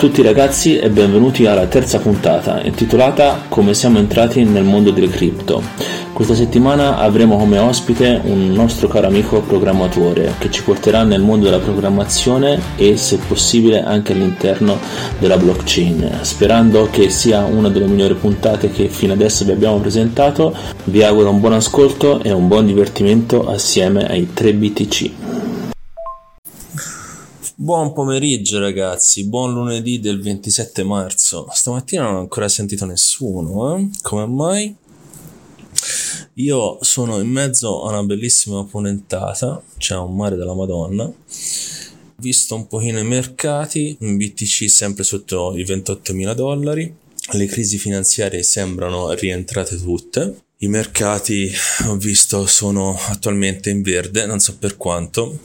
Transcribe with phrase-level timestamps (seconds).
[0.00, 5.62] Tutti ragazzi e benvenuti alla terza puntata intitolata Come siamo entrati nel mondo delle cripto.
[6.14, 11.44] Questa settimana avremo come ospite un nostro caro amico programmatore che ci porterà nel mondo
[11.44, 14.78] della programmazione e se possibile anche all'interno
[15.18, 16.20] della blockchain.
[16.22, 21.28] Sperando che sia una delle migliori puntate che fino adesso vi abbiamo presentato, vi auguro
[21.28, 25.29] un buon ascolto e un buon divertimento assieme ai 3BTC.
[27.62, 31.46] Buon pomeriggio ragazzi, buon lunedì del 27 marzo.
[31.52, 33.90] Stamattina non ho ancora sentito nessuno, eh?
[34.00, 34.74] Come mai?
[36.36, 41.12] Io sono in mezzo a una bellissima ponentata, c'è un mare della Madonna.
[42.16, 46.96] Visto un pochino i mercati, in BTC sempre sotto i 28.000 dollari,
[47.32, 50.44] le crisi finanziarie sembrano rientrate tutte.
[50.62, 51.50] I mercati,
[51.88, 55.38] ho visto, sono attualmente in verde, non so per quanto.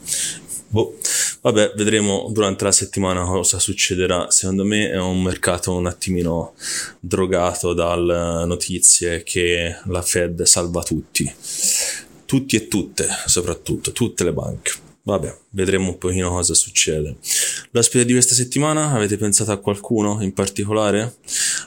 [0.75, 0.97] Boh,
[1.39, 4.29] vabbè, vedremo durante la settimana cosa succederà.
[4.29, 6.53] Secondo me è un mercato un attimino
[6.99, 11.33] drogato dalle notizie che la Fed salva tutti.
[12.25, 14.73] Tutti e tutte, soprattutto, tutte le banche.
[15.03, 17.15] Vabbè, vedremo un pochino cosa succede.
[17.71, 21.19] L'ospite di questa settimana, avete pensato a qualcuno in particolare?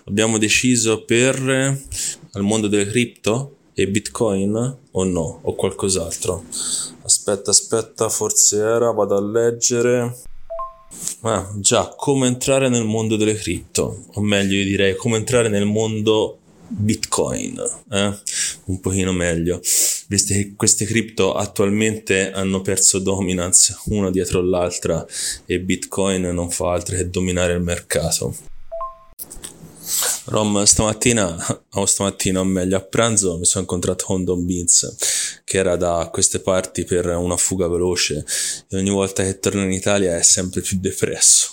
[0.04, 1.40] Abbiamo deciso per
[2.32, 6.44] al mondo delle cripto e Bitcoin o no, o qualcos'altro.
[7.28, 10.16] Aspetta, aspetta, forse era, vado a leggere.
[11.20, 15.66] Ah, già, come entrare nel mondo delle cripto, o meglio io direi come entrare nel
[15.66, 18.18] mondo Bitcoin, eh?
[18.64, 19.60] un pochino meglio,
[20.06, 25.04] visto che queste cripto attualmente hanno perso dominance una dietro l'altra
[25.44, 28.34] e Bitcoin non fa altro che dominare il mercato.
[30.26, 35.58] Rom, stamattina, o stamattina o meglio a pranzo, mi sono incontrato con Don Beans, che
[35.58, 38.24] era da queste parti per una fuga veloce
[38.68, 41.48] e ogni volta che torna in Italia è sempre più depresso.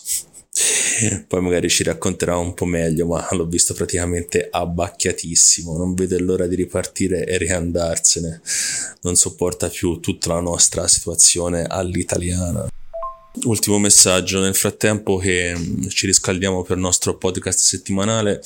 [1.28, 6.48] Poi magari ci racconterà un po' meglio, ma l'ho visto praticamente abbacchiatissimo, non vede l'ora
[6.48, 8.42] di ripartire e riandarsene,
[9.02, 12.68] non sopporta più tutta la nostra situazione all'italiana.
[13.44, 18.42] Ultimo messaggio, nel frattempo che mm, ci riscaldiamo per il nostro podcast settimanale,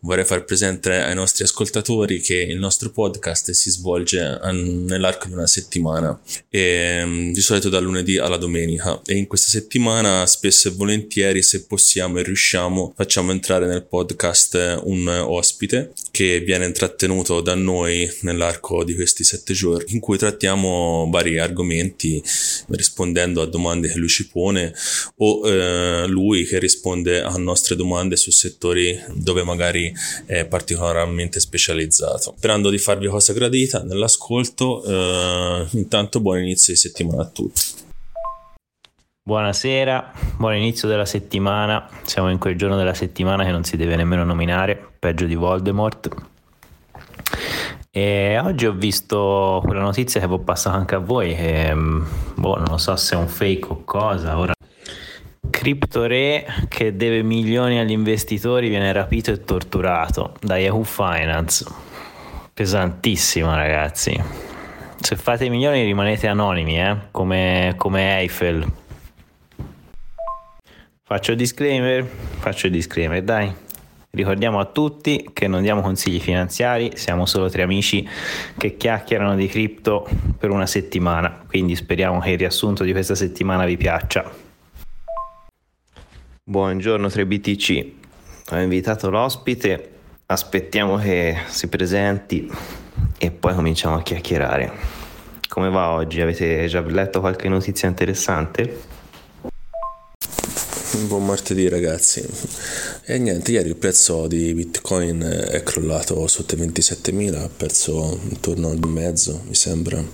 [0.00, 5.46] vorrei far presente ai nostri ascoltatori che il nostro podcast si svolge nell'arco di una
[5.46, 6.18] settimana,
[6.48, 9.00] e, mm, di solito dal lunedì alla domenica.
[9.04, 14.80] E in questa settimana spesso e volentieri se possiamo e riusciamo facciamo entrare nel podcast
[14.84, 21.08] un ospite che viene intrattenuto da noi nell'arco di questi sette giorni in cui trattiamo
[21.10, 22.22] vari argomenti
[22.68, 24.72] rispondendo a domande che lui ci pone
[25.16, 29.92] o eh, lui che risponde a nostre domande su settori dove magari
[30.26, 32.34] è particolarmente specializzato.
[32.36, 37.88] Sperando di farvi cosa gradita nell'ascolto, eh, intanto buon inizio di settimana a tutti.
[39.22, 41.88] Buonasera, buon inizio della settimana.
[42.02, 46.08] Siamo in quel giorno della settimana che non si deve nemmeno nominare, peggio di Voldemort.
[47.92, 52.78] E oggi ho visto quella notizia che ho passato anche a voi, che boh, non
[52.78, 54.38] so se è un fake o cosa.
[54.38, 54.52] Ora
[55.50, 61.66] CryptoRe che deve milioni agli investitori viene rapito e torturato da Yahoo Finance.
[62.54, 64.18] Pesantissimo, ragazzi.
[65.00, 66.96] Se fate milioni rimanete anonimi, eh?
[67.10, 68.72] come, come Eiffel.
[71.02, 73.52] Faccio disclaimer, faccio disclaimer, dai.
[74.12, 78.06] Ricordiamo a tutti che non diamo consigli finanziari, siamo solo tre amici
[78.58, 80.04] che chiacchierano di cripto
[80.36, 84.28] per una settimana, quindi speriamo che il riassunto di questa settimana vi piaccia.
[86.42, 87.90] Buongiorno 3BTC,
[88.50, 89.90] ho invitato l'ospite,
[90.26, 92.50] aspettiamo che si presenti
[93.16, 94.72] e poi cominciamo a chiacchierare.
[95.48, 96.20] Come va oggi?
[96.20, 98.89] Avete già letto qualche notizia interessante?
[101.06, 102.22] Buon martedì ragazzi.
[103.04, 108.68] E niente, ieri il prezzo di Bitcoin è crollato sotto i 27.000, ha perso intorno
[108.68, 110.04] al mezzo, mi sembra.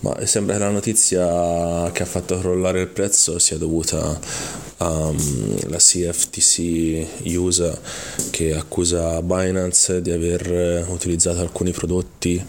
[0.00, 4.18] Ma sembra che la notizia che ha fatto crollare il prezzo sia dovuta
[4.78, 7.06] alla CFTC
[7.36, 7.78] USA
[8.30, 12.42] che accusa Binance di aver utilizzato alcuni prodotti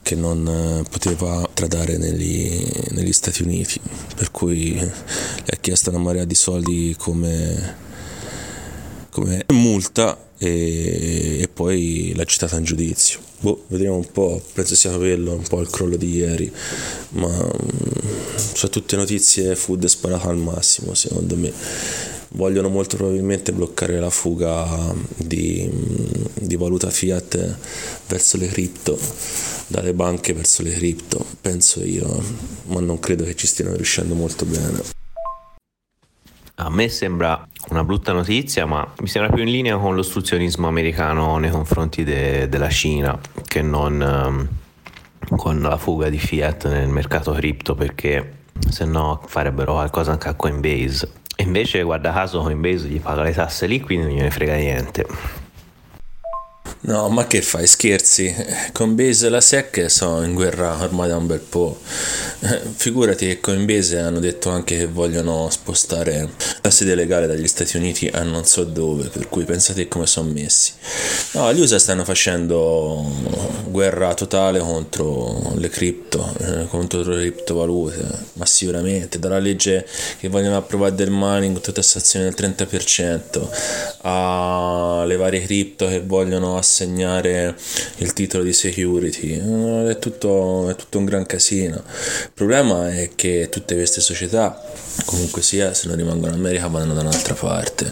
[0.00, 3.80] che non poteva tradare negli, negli Stati Uniti,
[4.14, 7.76] per cui gli ha chiesto una marea di soldi come,
[9.10, 13.20] come multa e, e poi l'ha citata in giudizio.
[13.40, 16.50] Boh, vediamo un po', penso sia quello un po' il crollo di ieri,
[17.10, 21.52] ma mm, su tutte notizie food sparata al massimo secondo me.
[22.34, 27.56] Vogliono molto probabilmente bloccare la fuga di, mm, di valuta fiat
[28.06, 28.98] verso le cripto,
[29.66, 32.22] dalle banche verso le cripto, penso io,
[32.68, 35.01] ma non credo che ci stiano riuscendo molto bene.
[36.64, 41.36] A me sembra una brutta notizia, ma mi sembra più in linea con l'ostruzionismo americano
[41.38, 43.18] nei confronti de- della Cina
[43.48, 44.48] che non
[45.28, 50.28] um, con la fuga di fiat nel mercato cripto perché se no farebbero qualcosa anche
[50.28, 51.10] a Coinbase.
[51.34, 55.06] E invece, guarda caso, Coinbase gli paga le tasse lì, quindi non gliene frega niente.
[56.84, 57.68] No, ma che fai?
[57.68, 58.34] Scherzi?
[58.72, 61.78] Coinbase e la SEC sono in guerra ormai da un bel po'.
[62.74, 66.28] Figurati che Coinbase hanno detto anche che vogliono spostare
[66.60, 70.30] la sede legale dagli Stati Uniti a non so dove, per cui pensate come sono
[70.30, 70.72] messi.
[71.34, 73.08] No, gli USA stanno facendo
[73.68, 79.86] guerra totale contro le cripto, eh, contro le criptovalute, ma sicuramente, dalla legge
[80.18, 83.48] che vogliono approvare del mining con tassazione del 30%
[84.02, 87.54] alle varie cripto che vogliono assegnare
[87.98, 91.76] il titolo di security, eh, è tutto, è tutto un gran casino.
[91.76, 94.60] Il problema è che tutte queste società,
[95.04, 97.90] comunque sia, se non rimangono in America vanno da un'altra parte.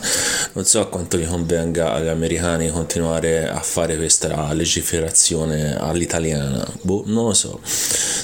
[0.55, 7.27] Non so quanto gli convenga agli americani continuare a fare questa legiferazione all'italiana, boh, non
[7.27, 7.61] lo so.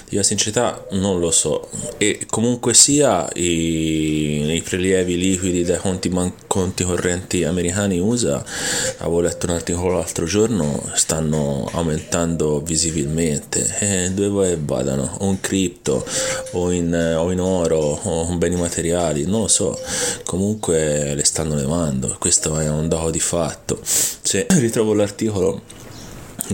[0.09, 1.69] Di sincerità non lo so.
[1.99, 8.43] E comunque sia i, i prelievi liquidi dai conti, man- conti correnti americani USA,
[8.99, 10.46] avevo letto un articolo l'altro giorno,
[10.95, 13.77] stanno aumentando visibilmente.
[13.81, 15.17] E dove che vadano?
[15.21, 16.05] O in cripto,
[16.53, 19.79] o in, o in oro, o in beni materiali, non lo so.
[20.25, 23.79] Comunque le stanno levando, questo è un dato di fatto.
[23.83, 25.63] Se ritrovo l'articolo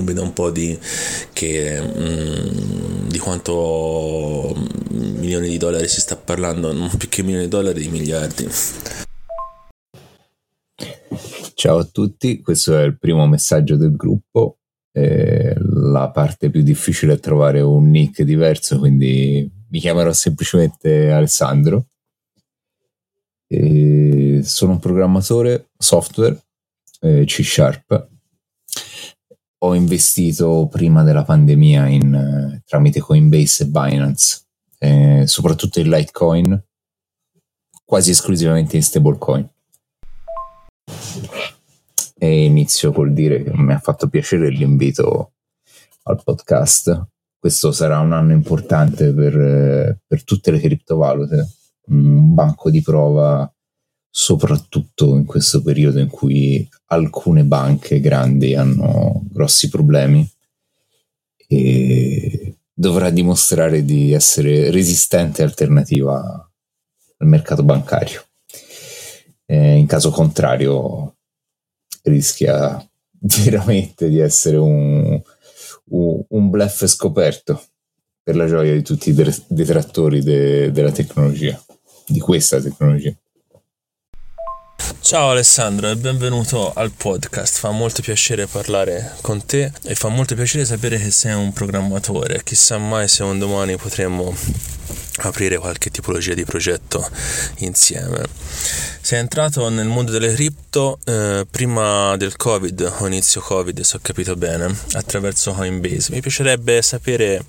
[0.01, 0.79] vedo un po' di,
[1.33, 4.55] che, mm, di quanto
[4.91, 8.49] milioni di dollari si sta parlando, non più che milioni di dollari, di miliardi.
[11.55, 14.59] Ciao a tutti, questo è il primo messaggio del gruppo.
[14.91, 21.87] Eh, la parte più difficile è trovare un nick diverso, quindi mi chiamerò semplicemente Alessandro.
[23.47, 26.41] E sono un programmatore software
[27.01, 28.09] eh, C Sharp.
[29.59, 34.43] Ho investito prima della pandemia in, eh, tramite Coinbase e Binance,
[34.79, 36.65] eh, soprattutto in Litecoin,
[37.85, 39.49] quasi esclusivamente in stablecoin
[42.23, 45.33] e inizio col dire che mi ha fatto piacere l'invito
[46.05, 47.09] al podcast.
[47.37, 51.49] Questo sarà un anno importante per, per tutte le criptovalute,
[51.87, 53.53] un banco di prova
[54.09, 60.25] soprattutto in questo periodo in cui alcune banche grandi hanno grossi problemi
[61.49, 66.21] e dovrà dimostrare di essere resistente e alternativa
[67.17, 68.23] al mercato bancario.
[69.45, 71.17] Eh, in caso contrario
[72.03, 72.85] rischia
[73.45, 75.21] veramente di essere un,
[75.91, 77.63] un, un bluff scoperto
[78.23, 81.61] per la gioia di tutti i detrattori de, della tecnologia,
[82.07, 83.15] di questa tecnologia.
[85.01, 87.59] Ciao Alessandro e benvenuto al podcast.
[87.59, 92.43] Fa molto piacere parlare con te e fa molto piacere sapere che sei un programmatore.
[92.43, 94.35] Chissà mai se un domani potremmo
[95.19, 97.09] aprire qualche tipologia di progetto
[97.59, 98.25] insieme.
[99.01, 104.01] Sei entrato nel mondo delle cripto eh, prima del Covid, o inizio Covid, se ho
[104.01, 106.13] capito bene, attraverso Coinbase.
[106.13, 107.45] Mi piacerebbe sapere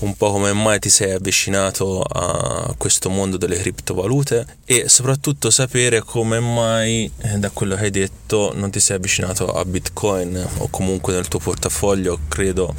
[0.00, 6.02] un po' come mai ti sei avvicinato a questo mondo delle criptovalute e soprattutto sapere
[6.02, 10.68] come mai, eh, da quello che hai detto, non ti sei avvicinato a Bitcoin o
[10.68, 12.74] comunque nel tuo portafoglio credo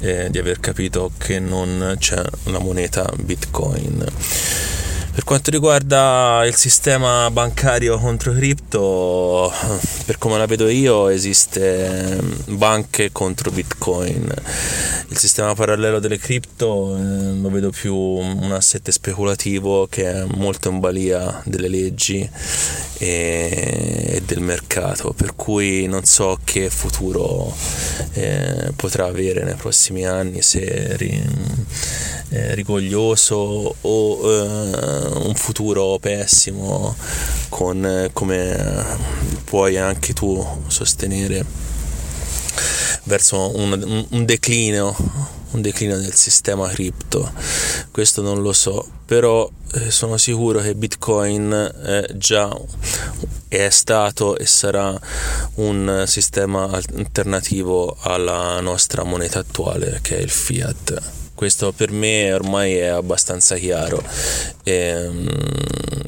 [0.00, 4.06] eh, di aver capito che non c'è la moneta Bitcoin.
[5.18, 9.52] Per quanto riguarda il sistema bancario contro cripto,
[10.06, 14.32] per come la vedo io, esiste banche contro Bitcoin.
[15.08, 20.68] Il sistema parallelo delle cripto eh, lo vedo più un asset speculativo che è molto
[20.68, 22.30] in balia delle leggi
[22.98, 27.52] e, del mercato, per cui non so che futuro
[28.12, 31.20] eh, potrà avere nei prossimi anni se ri,
[32.30, 36.94] eh, rigoglioso o eh, un futuro pessimo
[37.48, 38.84] con come
[39.44, 41.44] puoi anche tu sostenere
[43.04, 47.32] verso un, un declino un declino del sistema cripto.
[47.90, 52.54] Questo non lo so però eh, sono sicuro che bitcoin è già
[53.48, 54.98] è stato e sarà
[55.54, 61.00] un sistema alternativo alla nostra moneta attuale che è il fiat
[61.38, 64.02] questo per me ormai è abbastanza chiaro.
[64.64, 65.28] E, um,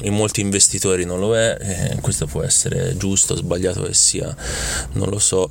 [0.01, 4.35] in molti investitori non lo è, questo può essere giusto sbagliato che sia,
[4.93, 5.49] non lo so,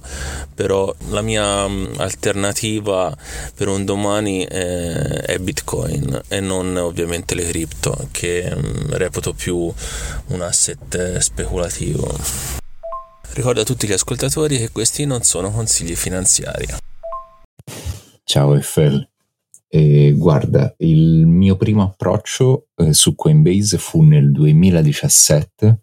[0.55, 3.17] però la mia mm, alternativa
[3.55, 9.73] per un domani è, è Bitcoin e non ovviamente le cripto che um, reputo più
[10.27, 12.19] un asset speculativo.
[13.33, 16.67] Ricordo a tutti gli ascoltatori che questi non sono consigli finanziari.
[18.25, 19.10] Ciao Eiffel.
[19.73, 25.83] Eh, guarda, il mio primo approccio eh, su Coinbase fu nel 2017,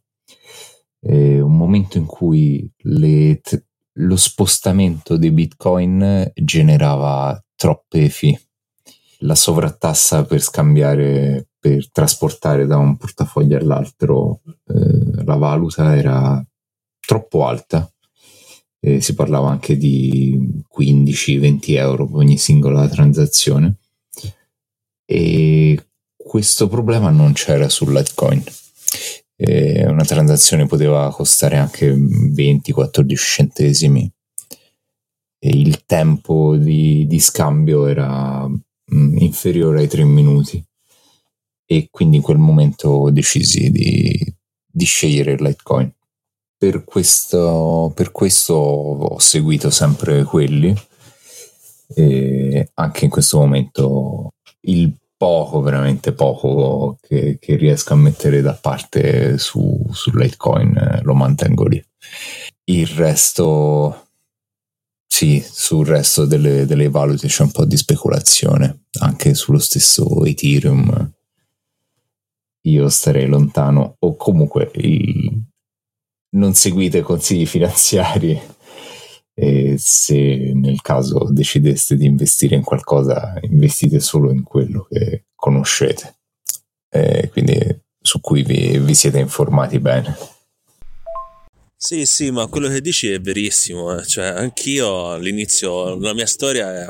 [1.04, 3.42] eh, un momento in cui le,
[3.94, 8.42] lo spostamento dei bitcoin generava troppe fee.
[9.20, 16.46] La sovrattassa per scambiare, per trasportare da un portafoglio all'altro eh, la valuta era
[17.00, 17.90] troppo alta
[18.80, 23.78] eh, si parlava anche di 15-20 euro per ogni singola transazione.
[25.06, 28.44] E questo problema non c'era su Litecoin.
[29.36, 34.12] Eh, una transazione poteva costare anche 20-14 centesimi.
[35.40, 38.58] E il tempo di, di scambio era mh,
[38.96, 40.64] mm, inferiore ai 3 minuti.
[41.70, 45.94] E quindi in quel momento decisi di, di scegliere Litecoin
[46.58, 50.76] per questo, per questo ho seguito sempre quelli
[51.94, 58.54] e anche in questo momento il poco, veramente poco che, che riesco a mettere da
[58.54, 61.84] parte su, su Litecoin eh, lo mantengo lì.
[62.66, 64.10] Il resto,
[65.08, 71.14] sì, sul resto delle, delle valute c'è un po' di speculazione, anche sullo stesso Ethereum.
[72.62, 75.37] Io starei lontano, o comunque il,
[76.38, 78.40] non seguite consigli finanziari
[79.34, 86.16] e se nel caso decideste di investire in qualcosa, investite solo in quello che conoscete,
[86.90, 87.56] e quindi
[88.00, 90.16] su cui vi, vi siete informati bene.
[91.80, 94.04] Sì, sì, ma quello che dici è verissimo, eh.
[94.04, 96.88] cioè anch'io all'inizio, la mia storia è,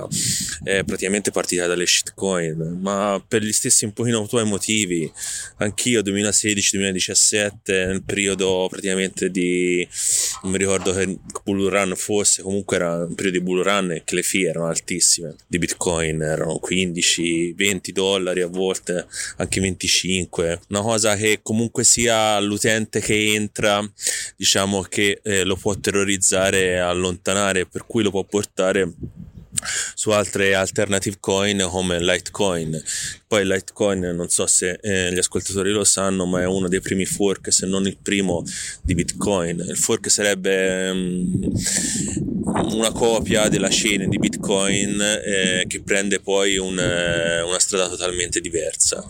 [0.64, 5.12] è, praticamente partita dalle shitcoin, ma per gli stessi un pochino tuoi motivi,
[5.58, 9.86] anch'io 2016-2017, nel periodo praticamente di,
[10.44, 14.16] non mi ricordo che bull run fosse, comunque era un periodo di bull run che
[14.16, 20.82] le fee erano altissime, di bitcoin erano 15, 20 dollari a volte, anche 25, una
[20.82, 23.86] cosa che comunque sia l'utente che entra,
[24.38, 28.94] diciamo, diciamo che eh, lo può terrorizzare e allontanare, per cui lo può portare
[29.96, 32.82] su altre alternative coin come Litecoin.
[33.28, 37.06] Poi Litecoin non so se eh, gli ascoltatori lo sanno, ma è uno dei primi
[37.06, 38.44] fork, se non il primo
[38.84, 39.60] di Bitcoin.
[39.68, 41.52] Il fork sarebbe um,
[42.74, 48.40] una copia della chain di Bitcoin eh, che prende poi un, eh, una strada totalmente
[48.40, 49.04] diversa,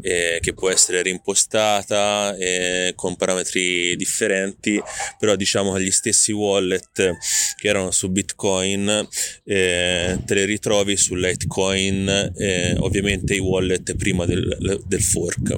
[0.00, 4.80] eh, che può essere reimpostata eh, con parametri differenti,
[5.18, 7.16] però diciamo che gli stessi wallet
[7.56, 9.08] che erano su Bitcoin
[9.44, 12.32] eh, te le ritrovi su Litecoin,
[12.78, 15.56] ovviamente i wallet prima del, del fork,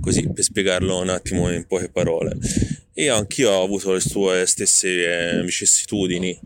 [0.00, 2.36] così per spiegarlo un attimo in poche parole
[3.00, 4.88] e anch'io ho avuto le sue stesse
[5.38, 6.38] eh, vicissitudini.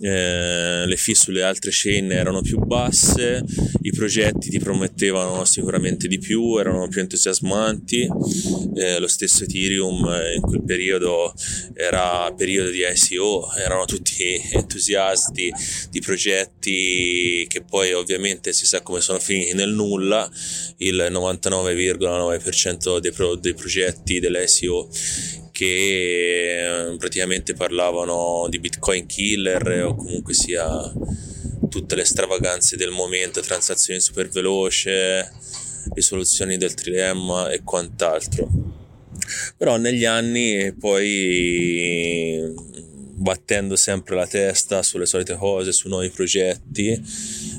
[0.00, 3.44] Eh, le fee sulle altre chain erano più basse
[3.82, 8.08] i progetti ti promettevano sicuramente di più erano più entusiasmanti.
[8.74, 11.34] Eh, lo stesso Ethereum eh, in quel periodo
[11.74, 15.52] era periodo di ICO erano tutti entusiasti
[15.90, 20.30] di progetti che poi ovviamente si sa come sono finiti nel nulla.
[20.78, 24.88] Il 99,9% dei, pro- dei progetti dell'ICO
[25.60, 30.66] che eh, praticamente parlavano di Bitcoin killer o comunque sia
[31.68, 35.30] tutte le stravaganze del momento, transazioni super veloce,
[35.92, 38.48] risoluzioni del trilemma e quant'altro.
[39.58, 42.54] Però negli anni poi
[43.16, 46.98] battendo sempre la testa sulle solite cose, su nuovi progetti,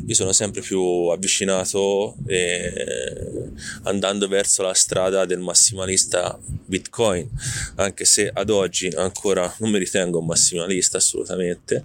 [0.06, 3.50] mi sono sempre più avvicinato eh,
[3.84, 7.30] andando verso la strada del massimalista Bitcoin,
[7.76, 11.84] anche se ad oggi ancora non mi ritengo un massimalista assolutamente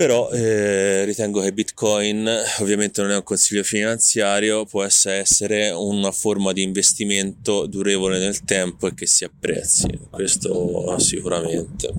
[0.00, 2.26] però eh, ritengo che Bitcoin
[2.60, 8.86] ovviamente non è un consiglio finanziario, può essere una forma di investimento durevole nel tempo
[8.86, 11.92] e che si apprezzi, questo sicuramente.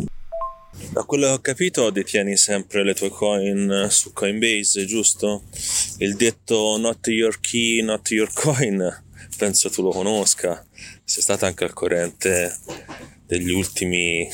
[0.91, 5.43] Da quello che ho capito detieni sempre le tue coin su Coinbase, giusto?
[5.99, 9.03] Il detto not your key, not your coin,
[9.37, 10.67] penso tu lo conosca,
[11.05, 12.57] sei stata anche al corrente
[13.25, 14.29] degli ultimi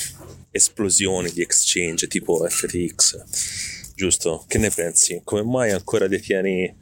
[0.49, 3.93] esplosioni di exchange tipo FTX.
[3.93, 4.43] giusto?
[4.47, 5.21] Che ne pensi?
[5.23, 6.75] Come mai ancora detieni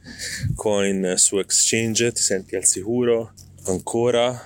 [0.54, 2.12] coin su exchange?
[2.12, 3.34] Ti senti al sicuro?
[3.64, 4.42] Ancora?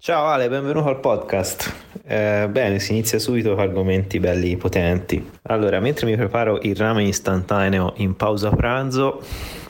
[0.00, 1.74] Ciao Ale, benvenuto al podcast.
[2.06, 5.28] Eh, bene, si inizia subito con argomenti belli potenti.
[5.48, 9.20] Allora, mentre mi preparo il ramen istantaneo in pausa pranzo,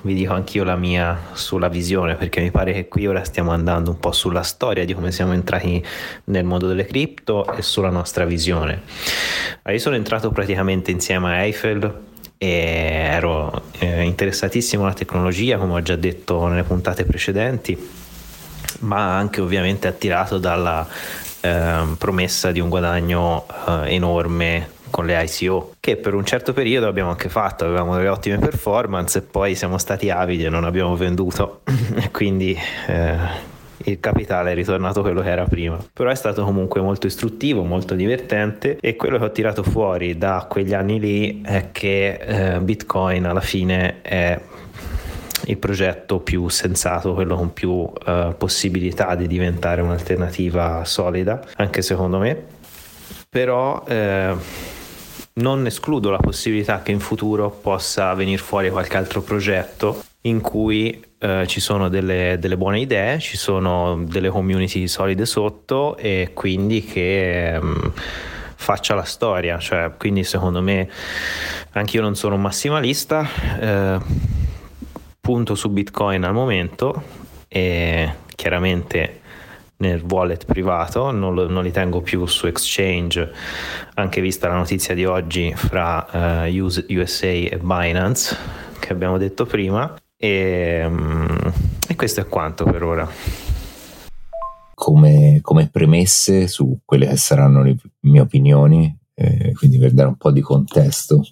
[0.03, 3.93] vi dico anch'io la mia sulla visione, perché mi pare che qui ora stiamo andando
[3.93, 5.83] un po' sulla storia di come siamo entrati
[6.25, 8.83] nel mondo delle cripto e sulla nostra visione.
[9.67, 12.01] Io sono entrato praticamente insieme a Eiffel
[12.37, 18.07] e ero eh, interessatissimo alla tecnologia, come ho già detto nelle puntate precedenti,
[18.81, 20.87] ma anche ovviamente attirato dalla
[21.41, 26.89] eh, promessa di un guadagno eh, enorme con le ICO che per un certo periodo
[26.89, 30.97] abbiamo anche fatto, avevamo delle ottime performance e poi siamo stati avidi e non abbiamo
[30.97, 31.61] venduto
[32.11, 35.79] quindi eh, il capitale è ritornato quello che era prima.
[35.93, 40.47] Però è stato comunque molto istruttivo, molto divertente e quello che ho tirato fuori da
[40.49, 44.39] quegli anni lì è che eh, Bitcoin alla fine è
[45.47, 52.19] il progetto più sensato, quello con più uh, possibilità di diventare un'alternativa solida, anche secondo
[52.19, 52.57] me.
[53.31, 54.35] Però eh,
[55.35, 61.05] non escludo la possibilità che in futuro possa venire fuori qualche altro progetto in cui
[61.19, 66.85] eh, ci sono delle, delle, buone idee, ci sono delle community solide sotto e quindi
[66.85, 67.93] che ehm,
[68.55, 69.59] faccia la storia.
[69.59, 70.89] Cioè, quindi secondo me
[71.73, 73.27] anche io non sono un massimalista,
[73.61, 73.99] eh,
[75.29, 77.03] punto su Bitcoin al momento
[77.49, 79.21] e chiaramente
[79.77, 83.31] nel wallet privato, non, lo, non, li tengo più su exchange,
[83.97, 88.37] anche vista la notizia di oggi fra uh, USA e Binance
[88.81, 91.53] che abbiamo detto prima e, um,
[91.87, 93.07] e questo è quanto per ora.
[94.73, 100.17] Come, come, premesse su quelle che saranno le mie opinioni, eh, quindi per dare un
[100.17, 101.23] po' di contesto,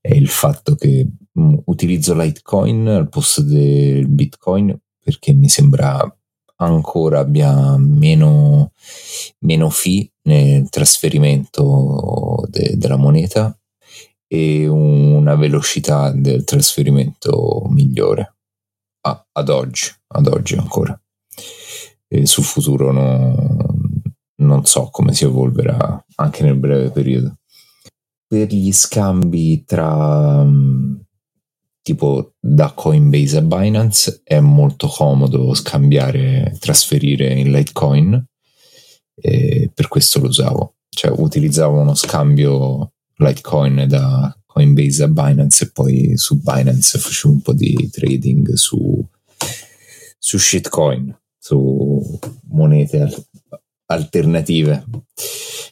[0.00, 1.25] è il fatto che mm,
[1.64, 6.02] utilizzo Litecoin al posto del Bitcoin perché mi sembra
[6.56, 8.72] ancora abbia meno,
[9.40, 13.56] meno fee nel trasferimento de, della moneta
[14.26, 18.36] e una velocità del trasferimento migliore
[19.02, 20.98] ah, ad oggi, ad oggi ancora.
[22.08, 23.56] E sul futuro no,
[24.36, 27.36] non so come si evolverà anche nel breve periodo.
[28.26, 30.44] Per gli scambi tra
[31.86, 38.26] tipo da Coinbase a Binance è molto comodo scambiare, trasferire in Litecoin
[39.14, 40.78] e per questo lo usavo.
[40.88, 47.40] Cioè utilizzavo uno scambio Litecoin da Coinbase a Binance e poi su Binance facevo un
[47.40, 49.08] po' di trading su,
[50.18, 52.18] su shitcoin, su
[52.48, 53.28] monete
[53.84, 54.84] alternative.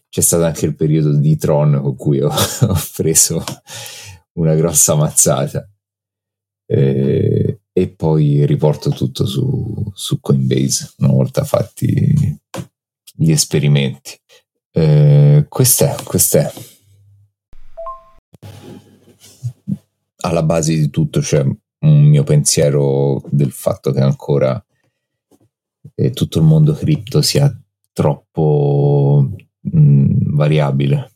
[0.08, 3.42] C'è stato anche il periodo di Tron con cui ho, ho preso
[4.34, 5.68] una grossa mazzata
[6.66, 12.14] eh, e poi riporto tutto su, su, Coinbase una volta fatti
[13.16, 14.12] gli esperimenti.
[14.70, 16.52] Eh, quest'è, quest'è.
[20.18, 24.64] Alla base di tutto c'è un mio pensiero del fatto che ancora
[25.94, 27.54] eh, tutto il mondo cripto sia
[27.92, 31.10] troppo mh, variabile.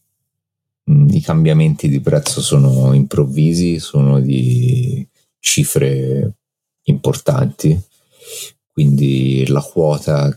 [0.84, 5.06] I cambiamenti di prezzo sono improvvisi, sono di
[5.38, 6.32] cifre
[6.84, 7.80] importanti,
[8.72, 10.36] quindi la quota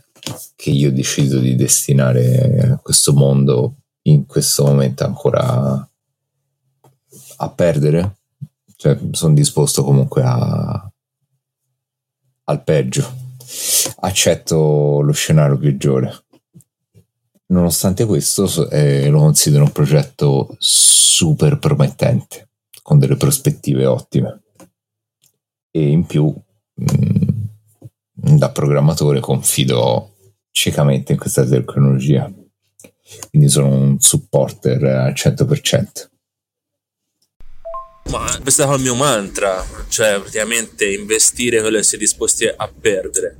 [0.55, 5.89] che io decido di destinare a questo mondo in questo momento ancora
[7.37, 8.17] a perdere,
[8.75, 10.91] cioè sono disposto comunque a,
[12.43, 13.11] al peggio,
[14.01, 16.25] accetto lo scenario peggiore.
[17.47, 22.49] Nonostante questo, eh, lo considero un progetto super promettente,
[22.81, 24.41] con delle prospettive ottime
[25.71, 26.33] e in più
[26.73, 27.29] mh,
[28.11, 30.15] da programmatore confido
[30.51, 32.31] ciecamente in questa tecnologia
[33.29, 36.09] quindi sono un supporter al 100%
[38.11, 42.67] ma questo è il mio mantra, cioè praticamente investire quello che si è disposti a
[42.67, 43.37] perdere.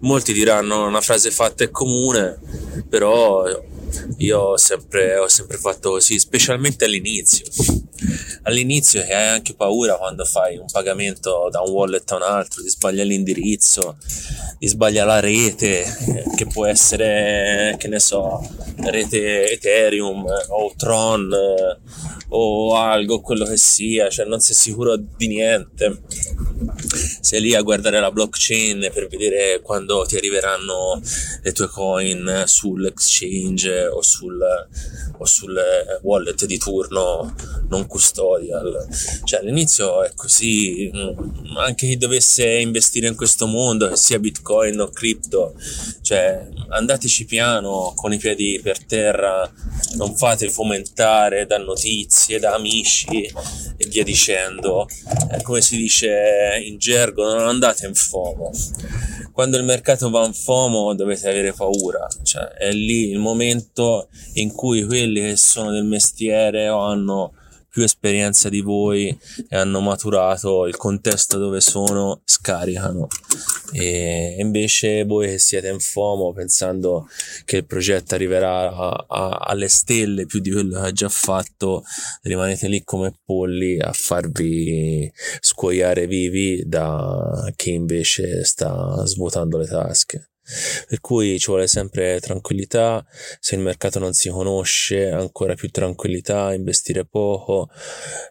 [0.00, 2.38] Molti diranno una frase fatta è comune,
[2.88, 3.44] però
[4.18, 7.46] io ho sempre, ho sempre fatto così, specialmente all'inizio.
[8.42, 12.62] All'inizio che hai anche paura quando fai un pagamento da un wallet a un altro,
[12.62, 13.96] ti sbaglia l'indirizzo,
[14.58, 15.84] ti sbaglia la rete,
[16.36, 18.40] che può essere, che ne so,
[18.76, 21.30] rete Ethereum o Tron
[22.34, 26.02] o algo, quello che sia, cioè non sei sicuro di niente.
[27.20, 31.00] Sei lì a guardare la blockchain per vedere quando ti arriveranno
[31.42, 34.40] le tue coin sull'exchange o sul,
[35.18, 35.60] o sul
[36.02, 37.34] wallet di turno
[37.68, 38.88] non custodial.
[39.24, 44.80] Cioè all'inizio è così, mm, anche chi dovesse investire in questo mondo, che sia bitcoin
[44.80, 45.54] o cripto,
[46.00, 49.50] cioè andateci piano con i piedi per terra,
[49.96, 53.30] non fate fomentare da notizie, da amici
[53.76, 54.88] e via dicendo.
[55.30, 58.50] Eh, come si dice in gergo, non andate in FOMO
[59.32, 64.52] quando il mercato va in FOMO dovete avere paura, cioè è lì il momento in
[64.52, 67.32] cui quelli che sono del mestiere o hanno
[67.72, 73.06] più esperienza di voi e hanno maturato il contesto dove sono, scaricano.
[73.72, 77.08] E invece voi che siete in FOMO pensando
[77.46, 81.82] che il progetto arriverà a, a, alle stelle più di quello che ha già fatto,
[82.20, 90.31] rimanete lì come polli a farvi scuoiare vivi da chi invece sta svuotando le tasche.
[90.88, 93.04] Per cui ci vuole sempre tranquillità,
[93.38, 97.68] se il mercato non si conosce, ancora più tranquillità, investire poco,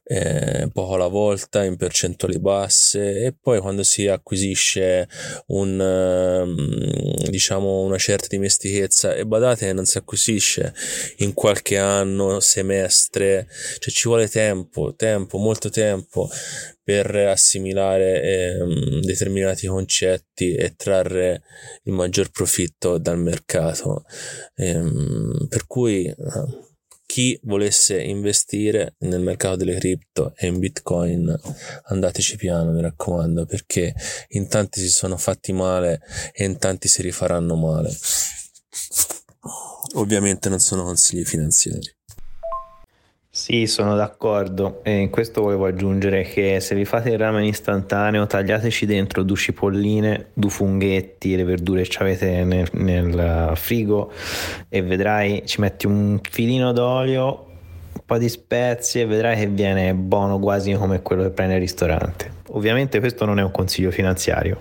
[0.04, 3.24] eh, poco alla volta, in percentuali basse.
[3.24, 5.08] E poi quando si acquisisce
[5.48, 10.74] un, ehm, diciamo una certa dimestichezza e badate non si acquisisce
[11.18, 13.48] in qualche anno, semestre,
[13.80, 16.30] cioè ci vuole tempo, tempo, molto tempo
[16.84, 21.44] per assimilare eh, determinati concetti e trarre
[21.84, 24.04] il maggior profitto dal mercato.
[24.56, 26.16] Ehm, per cui eh,
[27.12, 31.38] chi volesse investire nel mercato delle cripto e in bitcoin
[31.88, 33.94] andateci piano mi raccomando perché
[34.30, 36.00] in tanti si sono fatti male
[36.32, 37.94] e in tanti si rifaranno male
[39.96, 41.82] ovviamente non sono consigli finanziari
[43.34, 48.28] sì, sono d'accordo e in questo volevo aggiungere che se vi fate il ramen istantaneo
[48.28, 54.12] tagliateci dentro due cipolline, due funghetti, le verdure che avete nel, nel frigo
[54.68, 57.46] e vedrai ci metti un filino d'olio,
[57.94, 61.62] un po' di spezie e vedrai che viene buono quasi come quello che prendi al
[61.62, 62.30] ristorante.
[62.50, 64.60] Ovviamente questo non è un consiglio finanziario.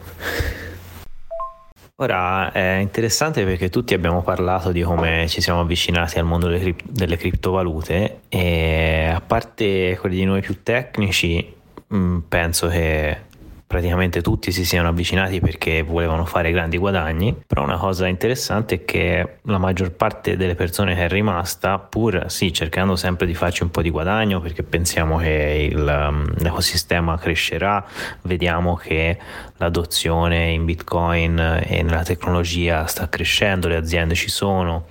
[2.02, 6.58] Ora è interessante perché tutti abbiamo parlato di come ci siamo avvicinati al mondo delle,
[6.58, 11.54] cri- delle criptovalute e a parte quelli di noi più tecnici,
[11.88, 13.28] mh, mm, penso che
[13.70, 18.84] praticamente tutti si siano avvicinati perché volevano fare grandi guadagni, però una cosa interessante è
[18.84, 23.62] che la maggior parte delle persone che è rimasta, pur sì, cercando sempre di farci
[23.62, 27.86] un po' di guadagno perché pensiamo che il, um, l'ecosistema crescerà,
[28.22, 29.16] vediamo che
[29.58, 34.86] l'adozione in Bitcoin e nella tecnologia sta crescendo, le aziende ci sono,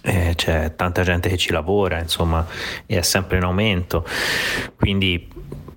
[0.00, 2.46] eh, c'è tanta gente che ci lavora, insomma,
[2.86, 4.06] è sempre in aumento.
[4.76, 5.28] Quindi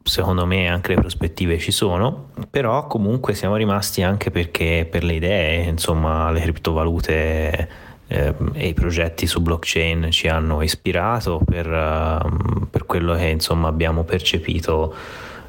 [0.08, 5.14] secondo me anche le prospettive ci sono, però comunque siamo rimasti anche perché per le
[5.14, 7.70] idee, insomma, le criptovalute
[8.08, 13.68] eh, e i progetti su blockchain ci hanno ispirato per, uh, per quello che insomma
[13.68, 14.94] abbiamo percepito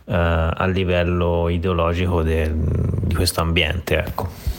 [0.05, 4.55] uh, a livello ideologico del, di questo ambiente, ecco.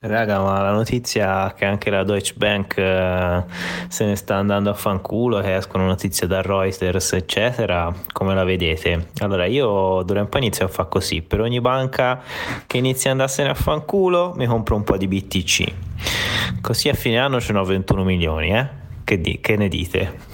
[0.00, 3.50] Raga, ma la notizia che anche la Deutsche Bank uh,
[3.88, 9.08] se ne sta andando a fanculo, che escono notizie da Reuters, eccetera, come la vedete?
[9.18, 12.22] Allora, io in poi inizio a fare così, per ogni banca
[12.68, 15.72] che inizia a andarsene a fanculo, mi compro un po' di BTC.
[16.60, 18.68] Così a fine anno ce n'ho 21 milioni, eh?
[19.02, 20.27] Che, di- che ne dite?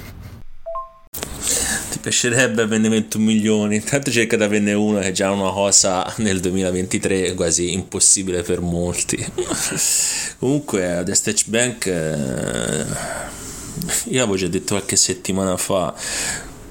[2.05, 3.77] Piacerebbe vendere 21 milioni.
[3.77, 8.61] Intanto cerca di averne una che è già una cosa nel 2023 quasi impossibile per
[8.61, 9.17] molti.
[10.39, 12.85] Comunque, The Stage Bank, eh,
[14.05, 15.95] io l'avevo già detto qualche settimana fa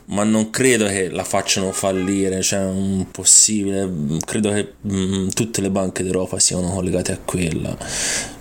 [0.06, 5.62] ma non credo che la facciano fallire, cioè è impossibile, credo che mh, mm, tutte
[5.62, 7.76] le banche d'Europa siano collegate a quella,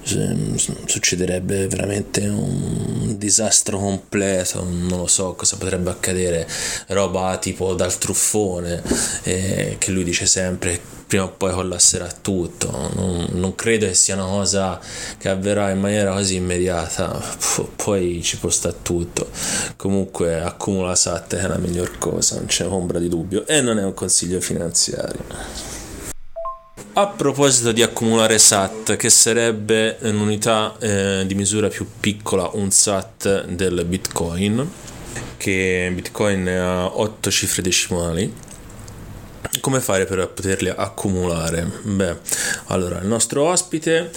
[0.02, 6.48] cioè, succederebbe veramente un disastro completo, non lo so cosa potrebbe accadere,
[6.88, 8.82] roba tipo dal truffone,
[9.22, 12.70] eh, che lui dice sempre prima o poi collasserà tutto.
[12.94, 14.80] Non, non, credo che sia una cosa
[15.18, 17.22] che avverrà in maniera così immediata,
[17.76, 19.28] poi ci può stare tutto.
[19.76, 23.84] Comunque accumula SAT è la miglior cosa, non c'è ombra di dubbio e non è
[23.84, 25.22] un consiglio finanziario.
[26.94, 33.48] A proposito di accumulare SAT, che sarebbe un'unità eh, di misura più piccola, un SAT
[33.48, 34.66] del Bitcoin,
[35.36, 38.50] che Bitcoin ha 8 cifre decimali
[39.60, 41.70] come fare per poterli accumulare?
[41.82, 42.16] Beh,
[42.66, 44.10] allora il nostro ospite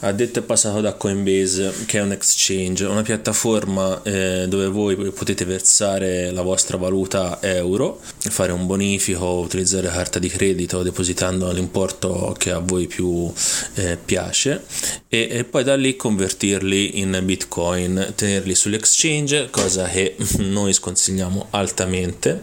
[0.00, 4.96] ha detto è passato da Coinbase, che è un exchange, una piattaforma eh, dove voi
[5.10, 12.34] potete versare la vostra valuta euro, fare un bonifico, utilizzare carta di credito depositando l'importo
[12.36, 13.32] che a voi più
[13.74, 14.62] eh, piace
[15.08, 22.40] e, e, poi da lì convertirli in bitcoin, tenerli sull'exchange, cosa che noi sconsigliamo altamente,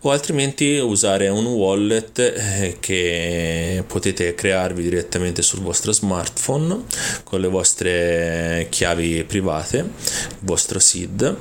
[0.00, 6.84] o altrimenti usare un wallet wallet eh, che potete crearvi direttamente sul vostro smartphone
[7.24, 11.36] con le vostre chiavi private, il vostro SID,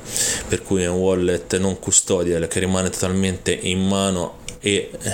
[0.47, 5.09] per cui è un wallet non custodial che rimane totalmente in mano e eh,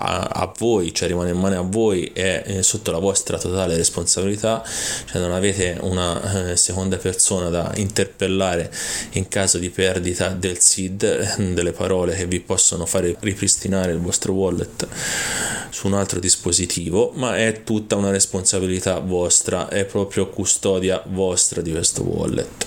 [0.00, 4.64] a, voi, cioè rimane in mano a voi è eh, sotto la vostra totale responsabilità,
[5.04, 8.72] cioè non avete una eh, seconda persona da interpellare
[9.12, 14.32] in caso di perdita del SID, delle parole che vi possono fare ripristinare il vostro
[14.32, 14.86] wallet
[15.68, 21.72] su un altro dispositivo, ma è tutta una responsabilità vostra, è proprio custodia vostra di
[21.72, 22.66] questo wallet.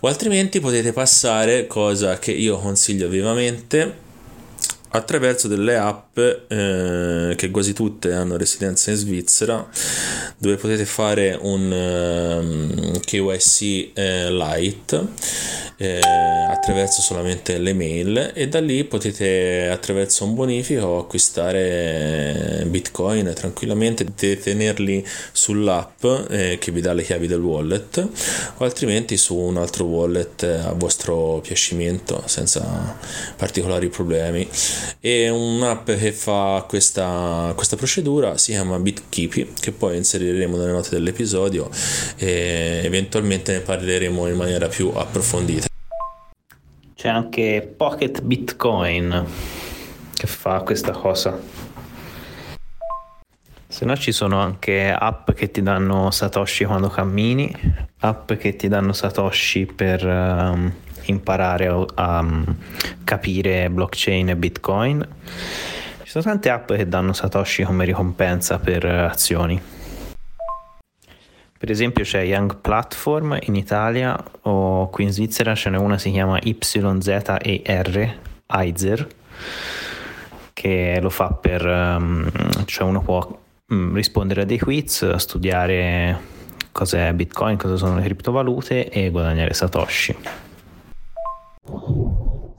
[0.00, 4.06] O altrimenti potete passare, cosa che io consiglio vivamente,
[4.90, 9.68] attraverso delle app eh, che quasi tutte hanno residenza in Svizzera
[10.38, 15.06] dove potete fare un um, ehm, KYC eh, Lite
[15.80, 16.00] eh,
[16.50, 25.06] attraverso solamente le mail e da lì potete attraverso un bonifico acquistare bitcoin tranquillamente tenerli
[25.30, 28.08] sull'app eh, che vi dà le chiavi del wallet
[28.56, 32.96] o altrimenti su un altro wallet a vostro piacimento senza
[33.36, 34.48] particolari problemi
[35.00, 40.90] e un'app che fa questa, questa procedura si chiama BitKeepy che poi inseriremo nelle note
[40.90, 41.68] dell'episodio
[42.16, 45.66] e eventualmente ne parleremo in maniera più approfondita
[46.98, 49.24] c'è anche Pocket Bitcoin
[50.12, 51.38] che fa questa cosa.
[53.68, 57.54] Se no ci sono anche app che ti danno Satoshi quando cammini,
[58.00, 60.72] app che ti danno Satoshi per um,
[61.08, 62.56] imparare a, um,
[63.04, 65.06] capire blockchain e Bitcoin.
[66.02, 69.60] Ci sono tante app che danno Satoshi come ricompensa per azioni.
[71.58, 76.12] Per esempio c'è Young Platform in Italia o qui in Svizzera ce n'è una si
[76.12, 79.06] chiama YZER, Eizer,
[80.52, 82.30] che lo fa per, um,
[82.64, 83.38] cioè uno può
[83.70, 86.36] um, rispondere a dei quiz, studiare
[86.70, 90.16] cos'è Bitcoin, cosa sono le criptovalute e guadagnare Satoshi.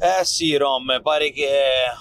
[0.02, 1.50] Eh sì, Rom, pare che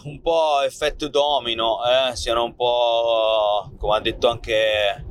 [0.05, 5.05] un po' effetto domino, eh, siano un po', come ha detto anche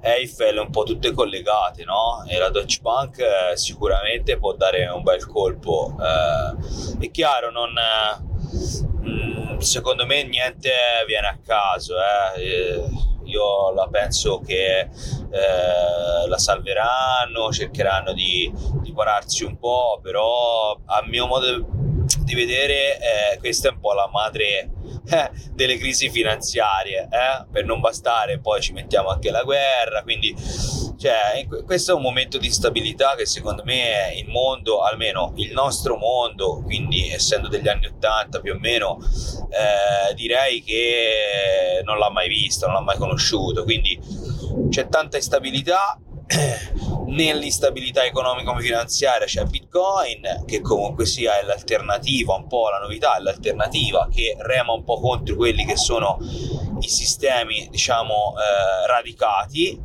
[0.00, 2.24] Eiffel un po' tutte collegate, no?
[2.26, 5.94] E la Deutsche Bank eh, sicuramente può dare un bel colpo.
[6.00, 7.72] Eh, è chiaro, non,
[9.00, 10.72] mh, mm, secondo me niente
[11.06, 11.94] viene a caso.
[12.36, 13.13] Eh.
[13.34, 21.04] Io la penso che eh, la salveranno, cercheranno di, di pararsi un po', però a
[21.06, 21.66] mio modo
[22.18, 24.70] di vedere eh, questa è un po' la madre
[25.06, 27.46] eh, delle crisi finanziarie, eh?
[27.50, 30.34] per non bastare poi ci mettiamo anche la guerra, quindi
[30.96, 35.96] cioè, questo è un momento di stabilità che secondo me il mondo, almeno il nostro
[35.96, 38.98] mondo, quindi essendo degli anni 80 più o meno,
[39.50, 44.00] eh, direi che non l'ha mai visto, non l'ha mai conosciuto, quindi
[44.70, 45.98] c'è tanta instabilità
[47.06, 54.08] nell'instabilità economico-finanziaria c'è Bitcoin che comunque sia è l'alternativa, un po' la novità, è l'alternativa
[54.10, 56.18] che rema un po' contro quelli che sono
[56.80, 59.80] i sistemi diciamo eh, radicati.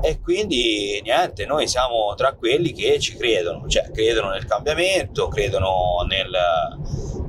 [0.00, 6.04] E quindi niente, noi siamo tra quelli che ci credono, cioè credono nel cambiamento, credono
[6.08, 6.30] nel,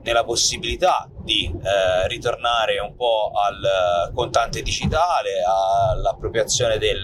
[0.04, 5.42] nella possibilità di eh, ritornare un po' al contante digitale,
[5.92, 7.02] all'appropriazione del,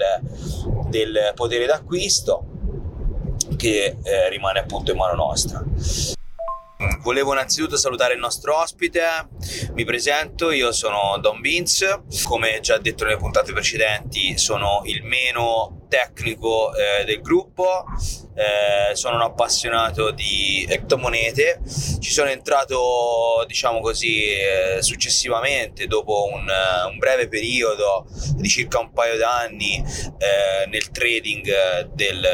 [0.88, 2.46] del potere d'acquisto
[3.58, 5.64] che eh, rimane appunto in mano nostra.
[7.02, 9.02] Volevo innanzitutto salutare il nostro ospite,
[9.74, 15.79] mi presento, io sono Don Vince, come già detto nelle puntate precedenti sono il meno
[15.90, 17.84] tecnico eh, del gruppo,
[18.40, 21.60] eh, sono un appassionato di criptomonete,
[22.00, 26.48] ci sono entrato diciamo così eh, successivamente dopo un,
[26.90, 32.28] un, breve periodo di circa un paio d'anni eh, nel trading del,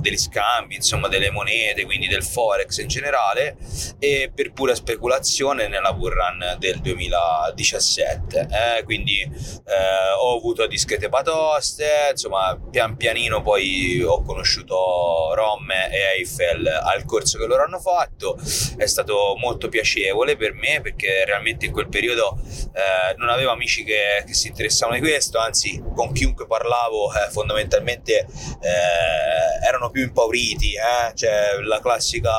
[0.00, 3.56] degli scambi, insomma delle monete, quindi del forex in generale
[3.98, 11.08] e per pura speculazione nella bull run del 2017, eh, quindi eh, ho avuto discrete
[11.08, 17.78] patoste, insomma pian pianino poi ho conosciuto Romme e Eiffel al corso che loro hanno
[17.78, 18.38] fatto,
[18.78, 23.84] è stato molto piacevole per me perché realmente in quel periodo eh, non avevo amici
[23.84, 30.02] che, che, si interessavano di questo, anzi con chiunque parlavo eh, fondamentalmente eh, erano più
[30.02, 32.32] impauriti, eh, cioè la classica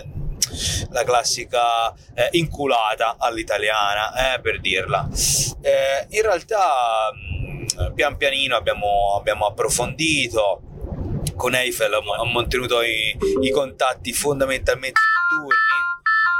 [0.00, 0.18] eh,
[0.90, 5.08] la classica eh, inculata all'italiana, eh, per dirla.
[5.60, 7.10] Eh, in realtà,
[7.94, 10.62] pian pianino abbiamo, abbiamo approfondito.
[11.36, 14.98] Con Eiffel ho mantenuto i, i contatti fondamentalmente
[15.30, 15.56] notturni.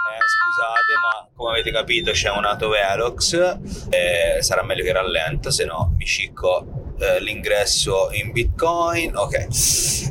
[0.09, 3.59] Eh, scusate, ma come avete capito c'è un auto Velox.
[3.91, 9.17] Eh, sarà meglio che rallento, se no mi scicco eh, l'ingresso in Bitcoin.
[9.17, 9.47] Ok.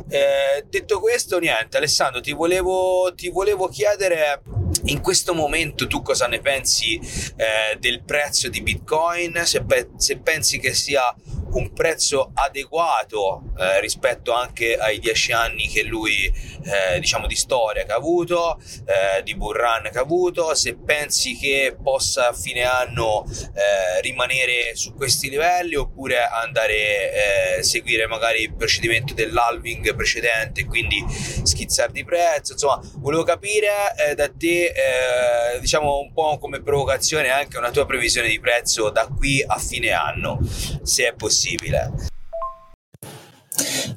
[0.09, 4.41] Eh, detto questo, niente, Alessandro, ti volevo, ti volevo chiedere
[4.85, 6.99] in questo momento tu cosa ne pensi
[7.35, 9.41] eh, del prezzo di Bitcoin?
[9.43, 11.13] Se, pe- se, pensi che sia
[11.51, 17.85] un prezzo adeguato eh, rispetto anche ai dieci anni che lui, eh, diciamo, di storia
[17.85, 22.33] che ha avuto, eh, di bull run che ha avuto, se pensi che possa a
[22.33, 29.13] fine anno eh, rimanere su questi livelli oppure andare a eh, seguire magari il procedimento
[29.13, 31.03] dell'halving precedente, quindi
[31.43, 33.75] schizzare di prezzo, insomma, volevo capire
[34.15, 39.07] da te eh, diciamo un po' come provocazione anche una tua previsione di prezzo da
[39.07, 40.39] qui a fine anno,
[40.83, 41.36] se è possibile.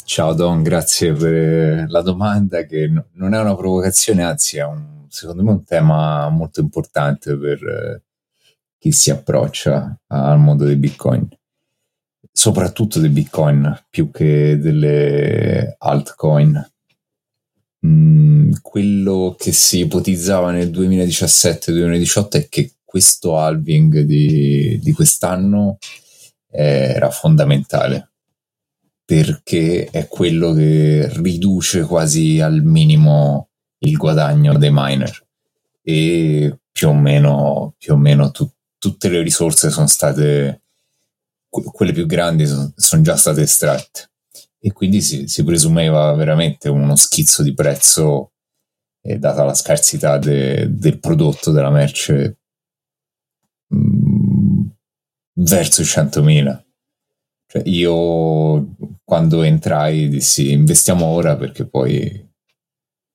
[0.05, 5.43] Ciao Don, grazie per la domanda che non è una provocazione, anzi è un, secondo
[5.43, 8.03] me un tema molto importante per eh,
[8.77, 11.27] chi si approccia al mondo dei Bitcoin,
[12.31, 16.71] soprattutto dei Bitcoin più che delle altcoin.
[17.87, 25.79] Mm, quello che si ipotizzava nel 2017-2018 è che questo halving di, di quest'anno
[26.51, 28.11] era fondamentale
[29.05, 35.27] perché è quello che riduce quasi al minimo il guadagno dei miner.
[35.83, 40.63] E più o meno, più o meno tu, tutte le risorse sono state
[41.51, 44.11] quelle più grandi sono, sono già state estratte.
[44.61, 48.33] E quindi si, si presumeva veramente uno schizzo di prezzo
[49.03, 52.39] eh, data la scarsità de, del prodotto, della merce
[53.75, 54.00] mm,
[55.35, 56.65] verso i 100.000.
[57.47, 62.29] Cioè io quando entrai dissi investiamo ora perché poi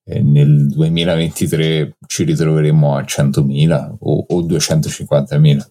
[0.07, 5.69] eh, nel 2023 ci ritroveremo a 100.000 o, o 250.000.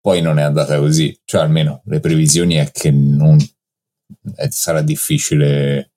[0.00, 3.38] Poi non è andata così, cioè almeno le previsioni è che non
[4.36, 5.92] eh, sarà difficile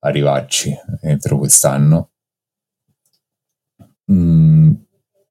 [0.00, 2.10] arrivarci entro quest'anno.
[4.10, 4.72] Mm,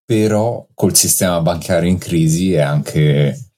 [0.05, 3.51] però col sistema bancario in crisi anche,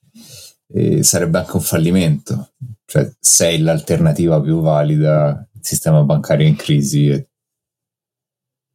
[0.68, 2.54] eh, sarebbe anche un fallimento.
[2.86, 7.30] Cioè, sei l'alternativa più valida, il sistema bancario in crisi e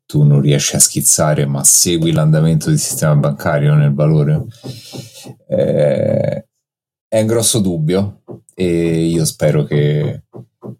[0.04, 4.46] tu non riesci a schizzare, ma segui l'andamento del sistema bancario nel valore.
[5.48, 6.48] Eh,
[7.08, 8.22] è un grosso dubbio
[8.54, 10.24] e io spero che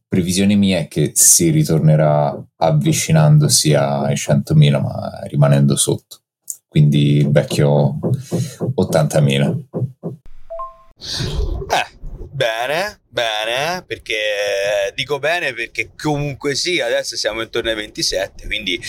[0.09, 6.23] previsione mia è che si ritornerà avvicinandosi ai 100.000 ma rimanendo sotto
[6.71, 9.61] quindi il vecchio 80.000
[11.69, 11.99] eh
[12.31, 18.81] bene bene perché dico bene perché comunque sì adesso siamo intorno ai 27 quindi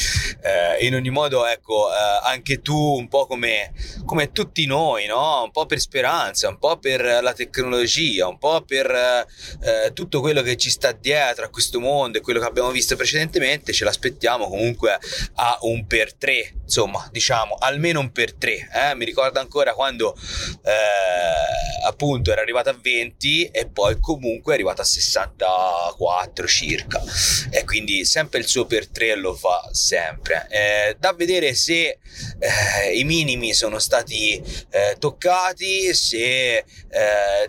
[0.43, 3.73] eh, in ogni modo ecco eh, anche tu un po' come,
[4.05, 8.61] come tutti noi no un po' per speranza un po' per la tecnologia un po'
[8.61, 12.69] per eh, tutto quello che ci sta dietro a questo mondo e quello che abbiamo
[12.69, 14.99] visto precedentemente ce l'aspettiamo comunque
[15.33, 18.93] a un per tre insomma diciamo almeno un per tre eh?
[18.95, 20.15] mi ricordo ancora quando
[20.63, 27.01] eh, appunto era arrivato a 20 e poi comunque è arrivato a 64 circa.
[27.49, 30.47] E quindi sempre il suo per 3 lo fa sempre.
[30.49, 31.99] Eh, da vedere se
[32.39, 36.63] eh, i minimi sono stati eh, toccati se eh,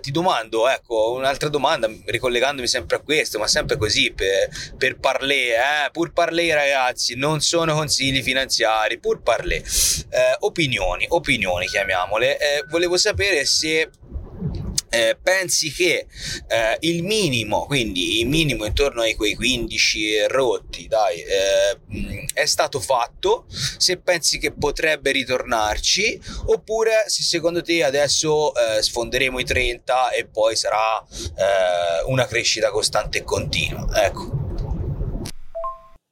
[0.00, 4.96] ti domando ecco un'altra domanda ricollegandomi sempre a questo ma sempre così per, per
[5.30, 9.62] eh, pur parler ragazzi non sono consigli finanziari pur parler
[10.10, 12.38] eh, opinioni opinioni chiamiamole.
[12.68, 13.90] Volevo sapere se
[14.92, 16.06] eh, pensi che
[16.48, 22.78] eh, il minimo, quindi il minimo intorno ai quei 15 rotti, dai, eh, è stato
[22.78, 30.10] fatto, se pensi che potrebbe ritornarci, oppure se secondo te adesso eh, sfonderemo i 30
[30.10, 33.88] e poi sarà eh, una crescita costante e continua.
[34.04, 34.40] Ecco.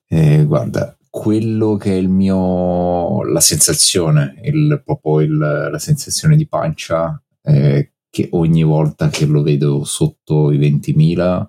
[0.08, 6.48] Eh, guarda, quello che è il mio la sensazione, il, proprio il, la sensazione di
[6.48, 11.46] pancia è che ogni volta che lo vedo sotto i 20.000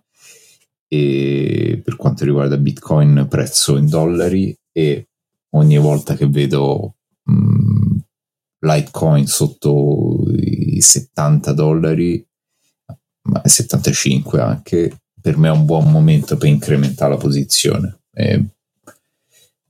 [0.88, 5.08] e per quanto riguarda Bitcoin prezzo in dollari e
[5.52, 7.98] ogni volta che vedo mh, mm,
[8.60, 12.24] Litecoin sotto i 70 dollari,
[13.24, 18.02] ma 75 anche, per me è un buon momento per incrementare la posizione.
[18.14, 18.46] E,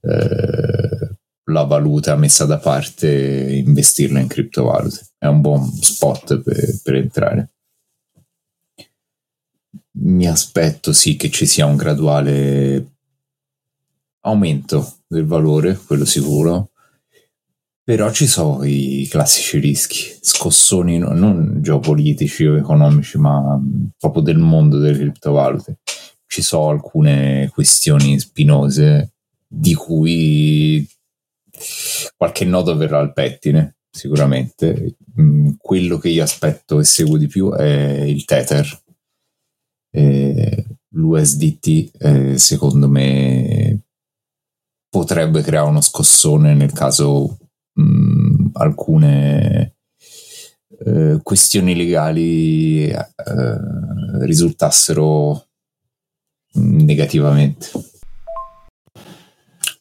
[0.02, 1.16] eh,
[1.52, 3.08] la valuta messa da parte
[3.66, 5.11] investirla in criptovalute.
[5.22, 7.50] È un buon spot per, per entrare.
[10.00, 12.94] Mi aspetto sì che ci sia un graduale
[14.22, 16.72] aumento del valore, quello sicuro,
[17.84, 23.62] però ci sono i classici rischi, scossoni non geopolitici o economici, ma
[24.00, 25.82] proprio del mondo delle criptovalute.
[26.26, 29.12] Ci sono alcune questioni spinose
[29.46, 30.90] di cui
[32.18, 34.96] qualche nodo verrà al pettine, sicuramente.
[35.20, 38.84] Mm, quello che io aspetto e seguo di più è il Tether.
[39.92, 43.82] Eh, L'USDT, eh, secondo me,
[44.90, 47.38] potrebbe creare uno scossone nel caso
[47.74, 49.76] mh, mm, alcune
[50.86, 53.08] eh, questioni legali eh,
[54.20, 55.48] risultassero
[56.54, 57.70] negativamente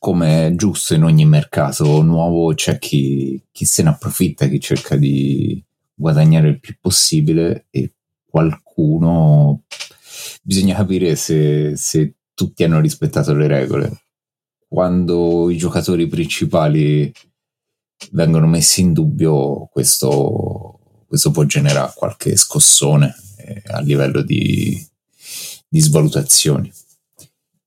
[0.01, 4.97] come è giusto in ogni mercato nuovo c'è chi, chi, se ne approfitta, chi cerca
[4.97, 5.63] di
[5.95, 7.93] guadagnare il più possibile e
[8.25, 9.65] qualcuno
[10.43, 14.05] bisogna capire se, se tutti hanno rispettato le regole.
[14.67, 17.13] Quando i giocatori principali
[18.13, 24.83] vengono messi in dubbio, questo, questo può generare qualche scossone eh, a livello di,
[25.69, 26.73] di svalutazioni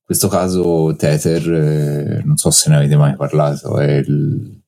[0.04, 4.62] questo caso Tether, eh, non so se ne avete mai parlato, è il,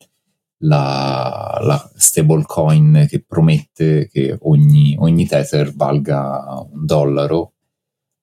[0.61, 7.53] la, la stablecoin che promette che ogni, ogni Tether valga un dollaro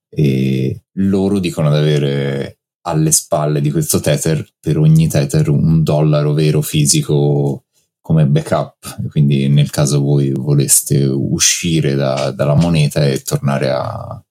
[0.10, 6.34] e loro dicono di avere alle spalle di questo Tether per ogni Tether un dollaro
[6.34, 7.66] vero fisico
[8.02, 14.24] come backup, quindi nel caso voi voleste uscire da, dalla moneta e tornare a,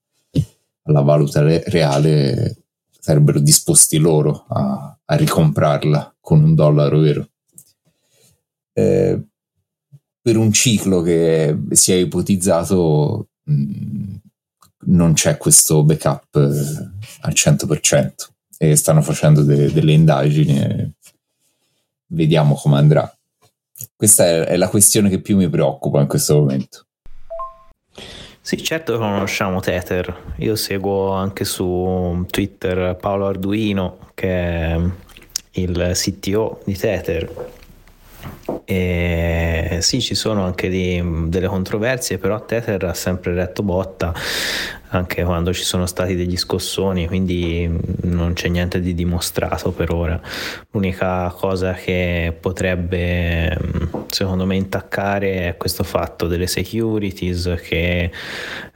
[0.83, 2.62] alla valuta re- reale,
[3.05, 7.29] sarebbero disposti loro a, a ricomprarla con un dollaro vero.
[8.73, 9.21] Eh,
[10.21, 14.15] per un ciclo che si è ipotizzato mh, mm,
[14.85, 16.91] non c'è questo backup eh,
[17.23, 18.13] al 100%
[18.57, 20.91] e stanno facendo de- delle indagini e
[22.07, 23.13] vediamo come andrà.
[23.97, 26.87] Questa è, è la questione che più mi preoccupa in questo momento.
[28.45, 30.35] Sì, certo conosciamo Tether.
[30.39, 34.81] Io seguo anche su Twitter Paolo Arduino, che è
[35.53, 37.33] il CTO di Tether.
[38.65, 44.15] E sì, ci sono anche di, delle controversie, però Tether ha sempre retto botta
[44.93, 47.71] anche quando ci sono stati degli scossoni, quindi
[48.03, 50.21] non c'è niente di dimostrato per ora.
[50.71, 53.59] L'unica cosa che potrebbe
[54.09, 58.11] secondo me intaccare è questo fatto delle securities che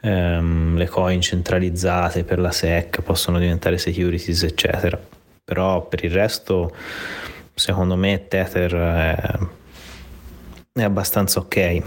[0.00, 4.98] ehm, le coin centralizzate per la SEC possono diventare securities eccetera.
[5.44, 6.74] Però per il resto
[7.56, 9.38] secondo me Tether è,
[10.74, 11.82] è abbastanza ok.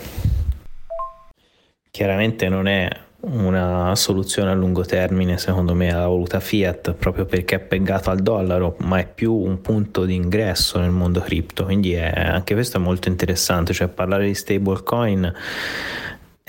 [1.91, 2.89] Chiaramente non è
[3.21, 8.19] una soluzione a lungo termine, secondo me, alla valuta fiat, proprio perché è pegato al
[8.19, 11.65] dollaro, ma è più un punto di ingresso nel mondo cripto.
[11.65, 15.33] Quindi è, anche questo è molto interessante, cioè parlare di stablecoin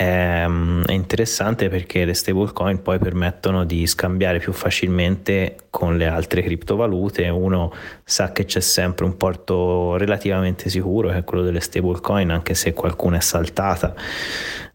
[0.00, 0.46] è,
[0.86, 7.28] è interessante perché le stablecoin poi permettono di scambiare più facilmente con le altre criptovalute.
[7.28, 7.70] Uno
[8.02, 12.72] sa che c'è sempre un porto relativamente sicuro, che è quello delle stablecoin, anche se
[12.72, 13.94] qualcuna è saltata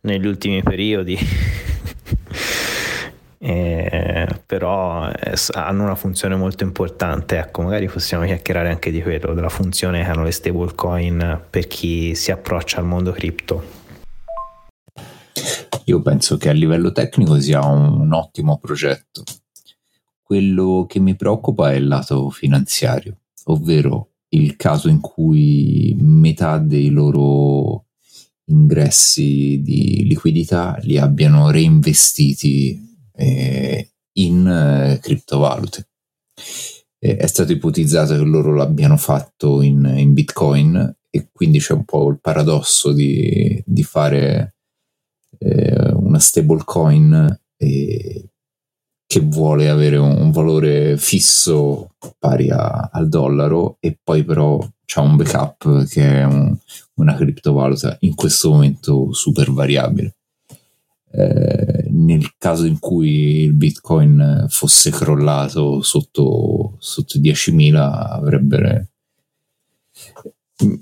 [0.01, 1.17] negli ultimi periodi.
[3.39, 7.39] eh, però eh, hanno una funzione molto importante.
[7.39, 12.13] Ecco, magari possiamo chiacchierare anche di quello, della funzione che hanno le stablecoin per chi
[12.13, 13.74] si approccia al mondo cripto.
[15.85, 19.23] Io penso che a livello tecnico sia un, un ottimo progetto.
[20.21, 26.89] Quello che mi preoccupa è il lato finanziario, ovvero il caso in cui metà dei
[26.89, 27.85] loro
[28.45, 32.79] ingressi di liquidità li abbiano reinvestiti
[33.13, 35.89] eh, in eh, criptovalute.
[36.97, 41.85] Eh, è stato ipotizzato che loro l'abbiano fatto in, in, Bitcoin e quindi c'è un
[41.85, 44.54] po' il paradosso di, di fare
[45.37, 48.29] eh, una stablecoin eh,
[49.07, 54.99] che vuole avere un, un valore fisso pari a, al dollaro e poi però c'è
[54.99, 56.55] un backup che è un,
[56.95, 60.15] una criptovaluta in questo momento super variabile.
[61.11, 68.87] eh, nel caso in cui il bitcoin fosse crollato sotto, sotto 10.000 avrebbero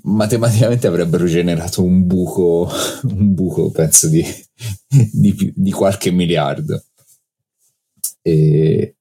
[0.02, 2.70] matematicamente avrebbero generato un buco
[3.02, 4.24] un buco penso di,
[5.12, 6.82] di, di qualche miliardo.
[8.22, 8.96] E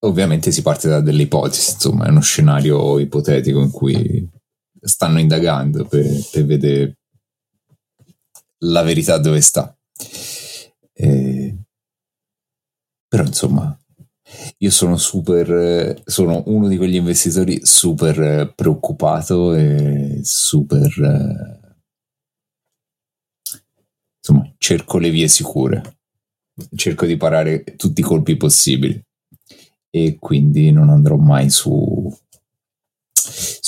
[0.00, 4.28] ovviamente si parte da delle ipotesi insomma è uno scenario ipotetico in cui
[4.80, 6.98] stanno indagando per, per vedere
[8.64, 9.76] la verità dove sta.
[10.92, 11.56] Eh,
[13.08, 13.76] però insomma,
[14.58, 21.62] io sono super, sono uno di quegli investitori super preoccupato e super...
[24.18, 25.98] Insomma, cerco le vie sicure,
[26.74, 29.00] cerco di parare tutti i colpi possibili.
[29.90, 32.10] E quindi non andrò mai su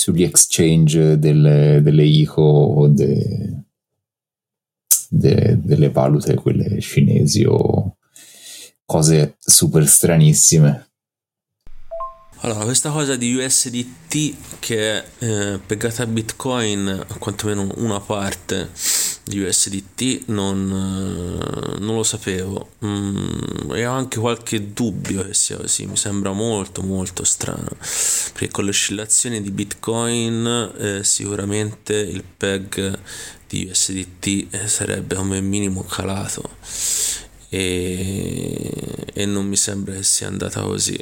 [0.07, 3.63] sugli exchange delle, delle ICO o de,
[5.09, 7.96] de, delle valute, quelle cinesi o
[8.87, 10.85] cose super stranissime.
[12.41, 18.69] Allora, questa cosa di USDT che eh, pegata a Bitcoin, quantomeno una parte
[19.23, 22.73] di USDT, non, eh, non lo sapevo.
[22.85, 27.69] Mm, e ho anche qualche dubbio che sia così, mi sembra molto molto strano,
[28.33, 32.99] perché con le oscillazioni di Bitcoin eh, sicuramente il PEG
[33.47, 38.71] di USDT eh, sarebbe come minimo calato e,
[39.13, 40.97] e non mi sembra che sia andata così.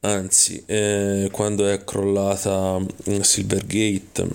[0.00, 4.28] Anzi eh, quando è crollata mm, Silvergate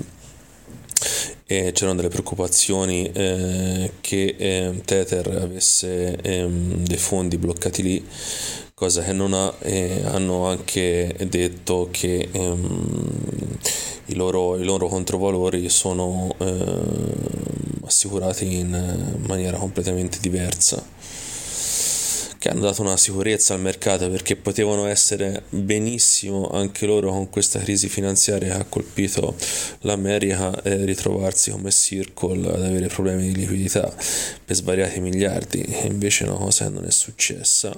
[1.46, 8.06] eh, c'erano delle preoccupazioni eh, che eh, Tether avesse ehm, dei fondi bloccati lì
[8.74, 9.54] cosa che non ha
[10.12, 13.58] hanno anche detto che ehm,
[14.06, 17.14] i, loro, i loro controvalori sono ehm,
[17.86, 20.84] assicurati in maniera completamente diversa
[22.40, 27.60] che hanno dato una sicurezza al mercato perché potevano essere benissimo anche loro con questa
[27.60, 29.36] crisi finanziaria che ha colpito
[29.82, 33.94] l'America eh, ritrovarsi come Circle ad avere problemi di liquidità
[34.46, 37.78] per svariati miliardi e invece una cosa non è successa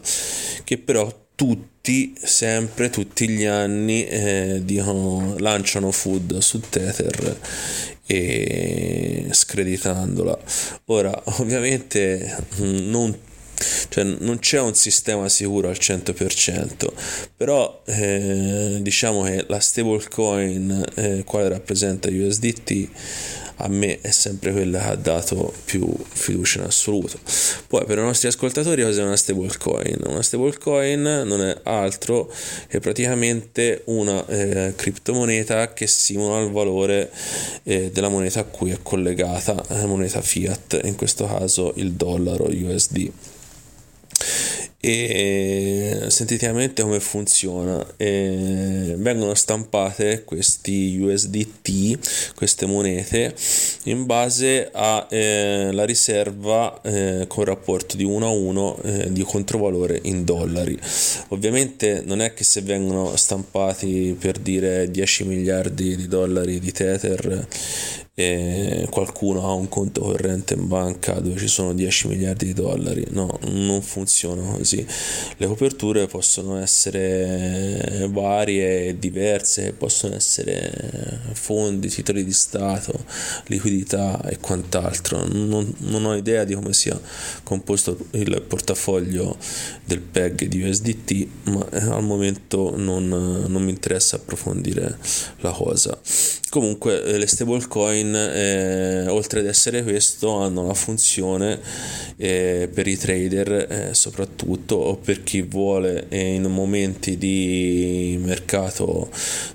[0.64, 7.40] che però tutti, sempre, tutti gli anni eh, dicono, lanciano food su Tether
[8.06, 10.38] e screditandola.
[10.86, 13.18] Ora, ovviamente non
[13.90, 16.88] cioè non c'è un sistema sicuro al 100%,
[17.36, 22.90] però eh, diciamo che la stablecoin eh, quale rappresenta USDT
[23.64, 27.20] a me è sempre quella che ha dato più fiducia in assoluto.
[27.68, 30.00] Poi per i nostri ascoltatori cos'è una stablecoin?
[30.08, 32.32] Una stablecoin non è altro
[32.68, 37.12] che praticamente una eh, criptomoneta che simula il valore
[37.64, 42.46] eh, della moneta a cui è collegata, la moneta fiat, in questo caso il dollaro
[42.46, 43.12] USD
[44.84, 47.86] e sinteticamente come funziona?
[47.98, 53.34] E vengono stampate questi USDT queste monete
[53.84, 60.00] in base alla eh, riserva eh, con rapporto di 1 a 1 eh, di controvalore
[60.04, 60.78] in dollari.
[61.30, 67.48] Ovviamente non è che se vengono stampati per dire 10 miliardi di dollari di tether
[68.22, 73.06] e qualcuno ha un conto corrente in banca dove ci sono 10 miliardi di dollari.
[73.10, 74.86] No, non funziona così.
[75.38, 82.94] Le coperture possono essere varie e diverse, possono essere fondi, titoli di Stato,
[83.48, 85.26] liquidità e quant'altro.
[85.26, 87.00] Non, non ho idea di come sia
[87.44, 89.38] composto il portafoglio
[89.86, 94.98] del PEG di USDT, ma al momento non, non mi interessa approfondire
[95.40, 96.00] la cosa.
[96.50, 101.60] Comunque le stablecoin eh, oltre ad essere questo hanno la funzione
[102.18, 109.10] eh, per i trader eh, soprattutto o per chi vuole eh, in momenti di mercato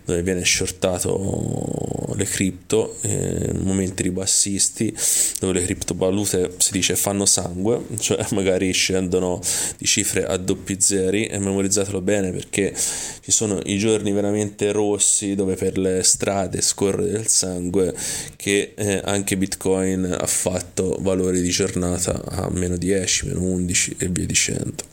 [0.05, 4.95] dove viene shortato le cripto in eh, momenti ribassisti
[5.41, 9.41] dove le criptovalute si dice fanno sangue cioè magari scendono
[9.77, 15.35] di cifre a doppi zeri e memorizzatelo bene perché ci sono i giorni veramente rossi
[15.35, 17.95] dove per le strade scorre del sangue
[18.37, 24.09] che eh, anche Bitcoin ha fatto valori di giornata a meno 10, meno 11 e
[24.09, 24.85] via dicendo.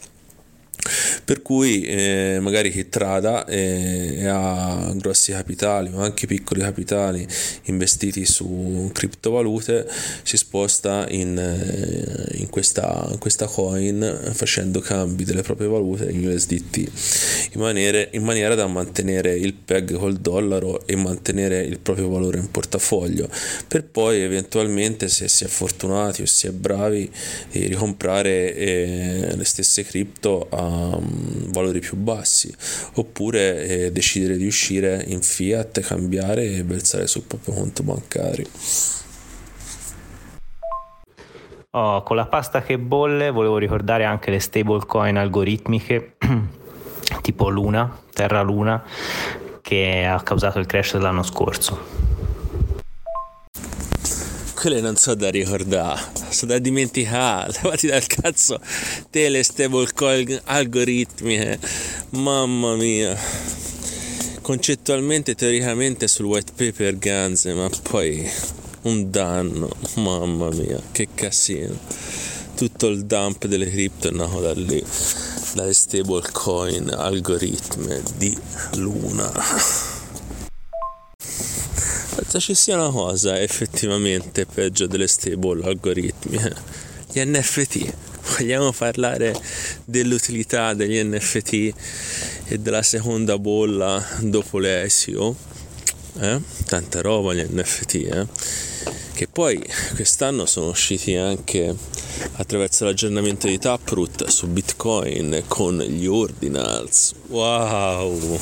[1.24, 7.26] Per cui eh, magari chi trada e, e, ha grossi capitali o anche piccoli capitali
[7.64, 9.88] investiti su criptovalute
[10.24, 16.28] si sposta in, eh, in, questa, in questa coin facendo cambi delle proprie valute in
[16.28, 16.78] USDT
[17.54, 22.40] in maniera, in maniera da mantenere il PEG col dollaro e mantenere il proprio valore
[22.40, 23.30] in portafoglio
[23.68, 27.10] per poi eventualmente se si è fortunati o si è bravi
[27.52, 30.73] eh, ricomprare eh, le stesse cripto a
[31.52, 32.54] valori più bassi
[32.96, 38.48] oppure eh, decidere di uscire in fiat, cambiare e versare sul proprio conto bancario.
[41.76, 46.18] Oh, con la pasta che bolle volevo ricordare anche le stablecoin algoritmiche
[47.22, 48.84] tipo Luna, Terra Luna,
[49.62, 52.13] che ha causato il crash dell'anno scorso
[54.64, 58.62] quelle non so da ricordare, sono da dimenticare, levati dal cazzo
[59.10, 61.60] te le stablecoin algoritmiche,
[62.12, 63.14] mamma mia.
[64.42, 68.26] Concettualmente, teoricamente sul white paper Ganze, ma poi
[68.84, 71.78] un danno, mamma mia, che casino.
[72.56, 74.82] Tutto il dump delle cripto è nato da lì,
[75.56, 78.34] dalle stablecoin algoritme di
[78.76, 79.93] Luna.
[82.34, 86.40] Penso ci sia una cosa effettivamente peggio delle stable algoritmi.
[87.12, 87.94] Gli NFT.
[88.36, 89.40] Vogliamo parlare
[89.86, 91.74] dell'utilità degli NFT
[92.46, 95.36] e della seconda bolla dopo le ICO?
[96.22, 96.42] Eh?
[96.66, 98.26] Tanta roba gli NFT, eh?
[99.14, 99.64] Che poi
[99.94, 101.76] quest'anno sono usciti anche
[102.38, 107.14] attraverso l'aggiornamento di Taproot su Bitcoin con gli ordinals.
[107.28, 108.40] Wow!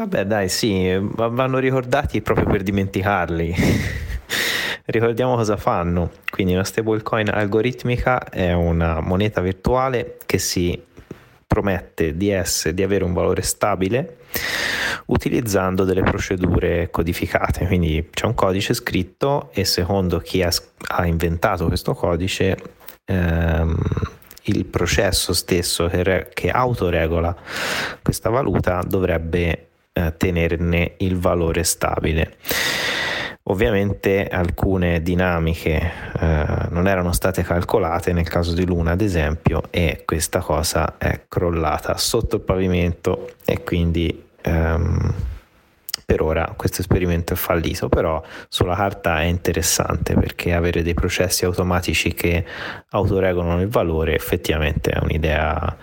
[0.00, 3.54] Vabbè, dai, sì, vanno ricordati proprio per dimenticarli.
[4.86, 6.12] Ricordiamo cosa fanno.
[6.30, 10.82] Quindi una stablecoin algoritmica è una moneta virtuale che si
[11.46, 14.20] promette di, essere, di avere un valore stabile
[15.08, 17.66] utilizzando delle procedure codificate.
[17.66, 20.50] Quindi c'è un codice scritto e secondo chi ha,
[20.92, 22.56] ha inventato questo codice
[23.04, 23.76] ehm,
[24.44, 27.36] il processo stesso che, re, che autoregola
[28.02, 32.36] questa valuta dovrebbe eh, tenerne il valore stabile.
[33.44, 40.02] Ovviamente alcune dinamiche eh, non erano state calcolate nel caso di Luna ad esempio e
[40.04, 45.14] questa cosa è crollata sotto il pavimento e quindi ehm,
[46.04, 51.44] per ora questo esperimento è fallito, però sulla carta è interessante perché avere dei processi
[51.44, 52.44] automatici che
[52.90, 55.76] autoregolano il valore effettivamente è un'idea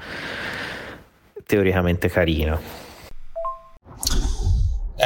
[1.45, 2.86] teoricamente carina.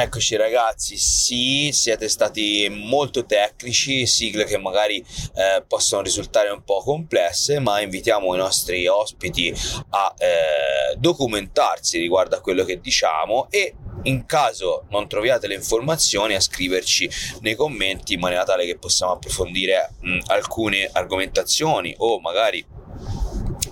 [0.02, 6.82] Eccoci ragazzi, sì, siete stati molto tecnici, sigle che magari eh, possono risultare un po'
[6.82, 9.54] complesse, ma invitiamo i nostri ospiti
[9.90, 16.34] a eh, documentarsi riguardo a quello che diciamo e in caso non troviate le informazioni
[16.34, 17.08] a scriverci
[17.42, 22.66] nei commenti in maniera tale che possiamo approfondire mh, alcune argomentazioni o magari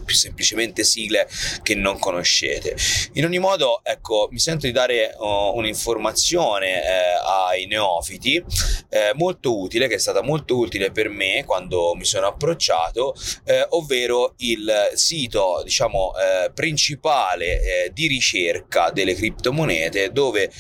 [0.05, 1.29] più semplicemente sigle
[1.63, 2.77] che non conoscete.
[3.15, 6.89] In ogni modo, ecco, mi sento di dare uh, un'informazione eh,
[7.25, 8.43] ai neofiti
[8.89, 13.15] eh, molto utile, che è stata molto utile per me quando mi sono approcciato,
[13.45, 20.51] eh, ovvero il sito, diciamo, eh, principale eh, di ricerca delle criptomonete dove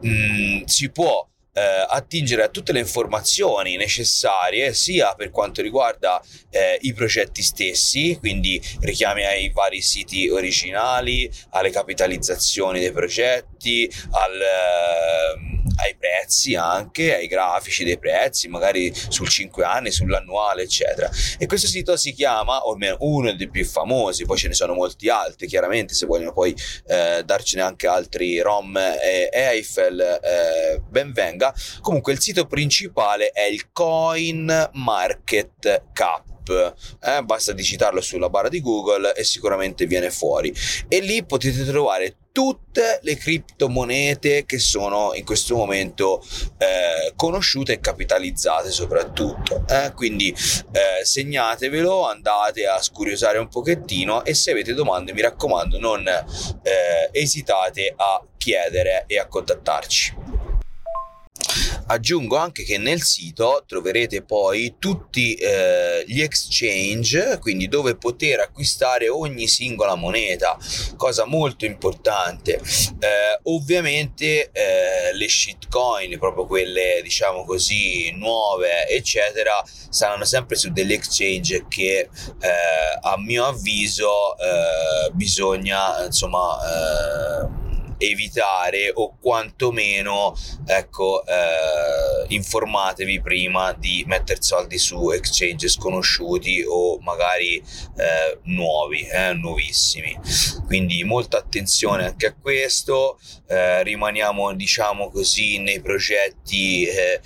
[0.00, 1.26] mh, mm, si può
[1.56, 8.16] eh, attingere a tutte le informazioni necessarie sia per quanto riguarda eh, i progetti stessi,
[8.18, 15.45] quindi richiami ai vari siti originali, alle capitalizzazioni dei progetti, al, eh,
[15.76, 21.10] ai prezzi anche, ai grafici dei prezzi, magari sul 5 anni, sull'annuale, eccetera.
[21.38, 24.74] E questo sito si chiama, o almeno uno dei più famosi, poi ce ne sono
[24.74, 26.54] molti altri, chiaramente se vogliono poi
[26.86, 31.54] eh, darcene anche altri ROM e Eiffel, eh, ben venga.
[31.80, 38.60] Comunque il sito principale è il Coin Market Cap eh, basta digitarlo sulla barra di
[38.60, 40.54] Google e sicuramente viene fuori.
[40.88, 46.22] E lì potete trovare tutte le criptomonete che sono in questo momento
[46.58, 49.64] eh, conosciute e capitalizzate soprattutto.
[49.66, 49.92] Eh?
[49.94, 56.06] Quindi eh, segnatevelo, andate a scuriosare un pochettino e se avete domande mi raccomando non
[56.06, 60.45] eh, esitate a chiedere e a contattarci.
[61.86, 69.08] Aggiungo anche che nel sito troverete poi tutti eh, gli exchange, quindi dove poter acquistare
[69.08, 70.58] ogni singola moneta,
[70.96, 72.54] cosa molto importante.
[72.54, 80.92] Eh, ovviamente eh, le shitcoin, proprio quelle diciamo così nuove, eccetera, saranno sempre su degli
[80.92, 87.65] exchange che eh, a mio avviso eh, bisogna insomma eh,
[87.98, 90.36] evitare o quantomeno
[90.66, 99.32] ecco eh, informatevi prima di mettere soldi su exchange sconosciuti o magari eh, nuovi eh,
[99.34, 100.18] nuovissimi.
[100.66, 103.18] Quindi molta attenzione anche a questo
[103.48, 107.20] eh, rimaniamo diciamo così nei progetti eh,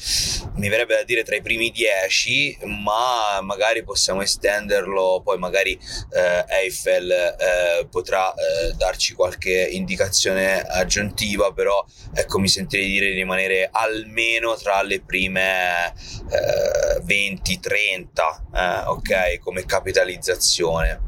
[0.56, 6.44] mi verrebbe da dire tra i primi dieci ma magari possiamo estenderlo poi magari eh,
[6.48, 8.32] Eiffel potrà
[8.76, 15.92] darci qualche indicazione aggiuntiva però ecco mi sentirei dire di rimanere almeno tra le prime
[17.06, 21.00] 20-30 ok come capitalizzazione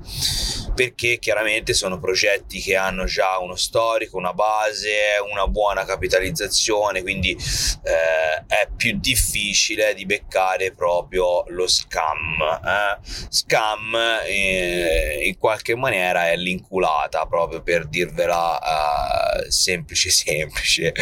[0.75, 4.91] perché chiaramente sono progetti che hanno già uno storico, una base,
[5.31, 12.61] una buona capitalizzazione, quindi eh, è più difficile di beccare proprio lo scam.
[12.65, 12.99] Eh?
[13.29, 13.95] Scam
[14.27, 20.93] eh, in qualche maniera è l'inculata, proprio per dirvela eh, semplice semplice.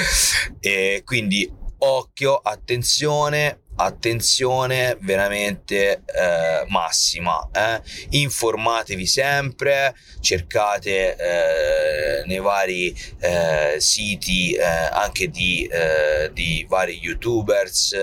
[0.61, 7.49] E quindi occhio, attenzione, attenzione veramente eh, massima.
[7.53, 7.80] Eh?
[8.11, 17.97] Informatevi sempre, cercate eh, nei vari eh, siti eh, anche di, eh, di, vari youtubers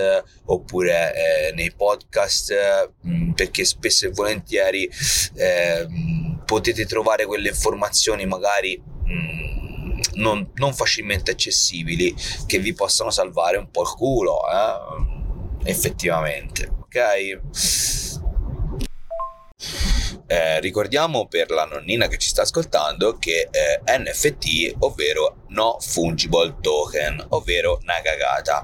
[0.46, 8.80] oppure nei podcast mh, mm, perché spesso e volentieri mh, potete trovare quelle informazioni magari
[9.04, 9.67] mh, mm,
[10.18, 12.14] non, non, facilmente accessibili
[12.46, 14.40] che vi possano salvare un po' il culo.
[14.48, 15.16] Eh?
[15.64, 17.40] effettivamente, ok?
[20.30, 26.56] Eh, ricordiamo per la nonnina che ci sta ascoltando che eh, NFT, ovvero No Fungible
[26.60, 28.62] Token, ovvero una cagata,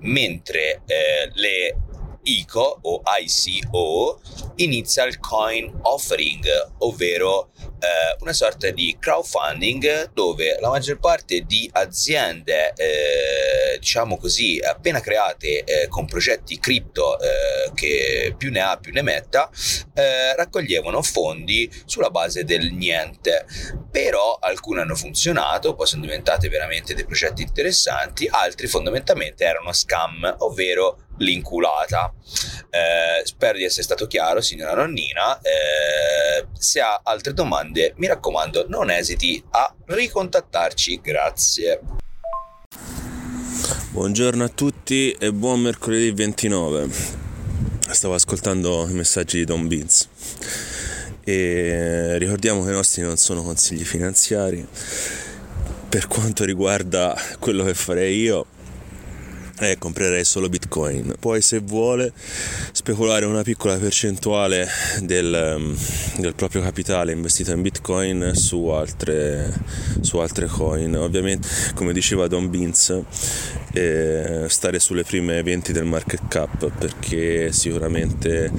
[0.00, 1.78] mentre eh, le
[2.24, 4.20] ICO o ICO
[4.56, 6.44] inizia il coin offering,
[6.78, 7.50] ovvero
[7.84, 15.00] eh, una sorta di crowdfunding dove la maggior parte di aziende, eh, diciamo così, appena
[15.00, 19.50] create eh, con progetti cripto eh, che più ne ha più ne metta,
[19.94, 23.46] eh, raccoglievano fondi sulla base del niente.
[23.90, 30.36] Però alcune hanno funzionato, poi sono diventate veramente dei progetti interessanti, altri fondamentalmente erano scam,
[30.38, 32.12] ovvero l'inculata.
[32.70, 35.38] Eh, spero di essere stato chiaro, signora nonnina.
[35.40, 41.00] Eh, se ha altre domande, mi raccomando, non esiti a ricontattarci.
[41.00, 41.80] Grazie.
[43.90, 46.88] Buongiorno a tutti e buon mercoledì 29.
[47.90, 50.08] Stavo ascoltando i messaggi di Don Beans
[51.22, 54.66] e ricordiamo che i nostri non sono consigli finanziari.
[55.88, 58.46] Per quanto riguarda quello che farei io,
[59.60, 61.14] eh, comprerei solo bitcoin.
[61.18, 62.12] Poi se vuole
[62.72, 64.66] speculare una piccola percentuale
[65.00, 69.52] del, mm, del proprio capitale investito in bitcoin su altre,
[70.00, 70.94] su altre coin.
[70.96, 73.02] Ovviamente come diceva Don Beans
[73.74, 78.50] eh, stare sulle prime 20 del market cap perché sicuramente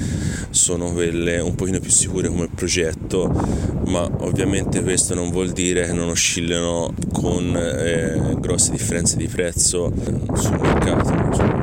[0.49, 3.27] sono quelle un pochino più sicure come progetto
[3.85, 9.91] ma ovviamente questo non vuol dire che non oscillino con eh, grosse differenze di prezzo
[10.33, 11.54] sul mercato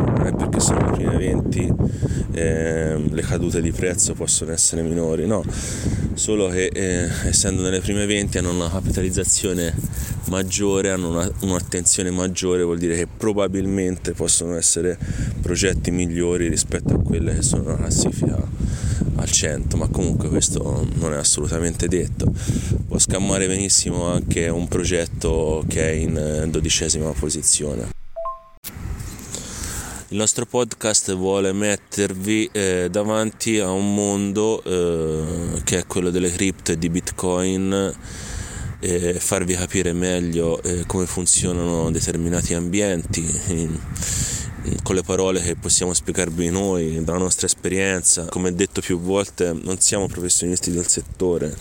[0.62, 1.74] sono le prime 20
[2.32, 5.44] eh, le cadute di prezzo possono essere minori, no,
[6.14, 9.74] solo che eh, essendo nelle prime 20 hanno una capitalizzazione
[10.28, 14.98] maggiore, hanno una, un'attenzione maggiore, vuol dire che probabilmente possono essere
[15.40, 18.40] progetti migliori rispetto a quelle che sono nella classifica
[19.16, 22.32] al 100, ma comunque questo non è assolutamente detto.
[22.88, 27.91] Può scammare benissimo anche un progetto che è in dodicesima posizione.
[30.12, 36.30] Il nostro podcast vuole mettervi eh, davanti a un mondo eh, che è quello delle
[36.30, 37.96] cripto e di Bitcoin
[38.78, 43.26] e farvi capire meglio eh, come funzionano determinati ambienti
[44.82, 48.26] con le parole che possiamo spiegarvi noi, dalla nostra esperienza.
[48.26, 51.54] Come detto più volte, non siamo professionisti del settore,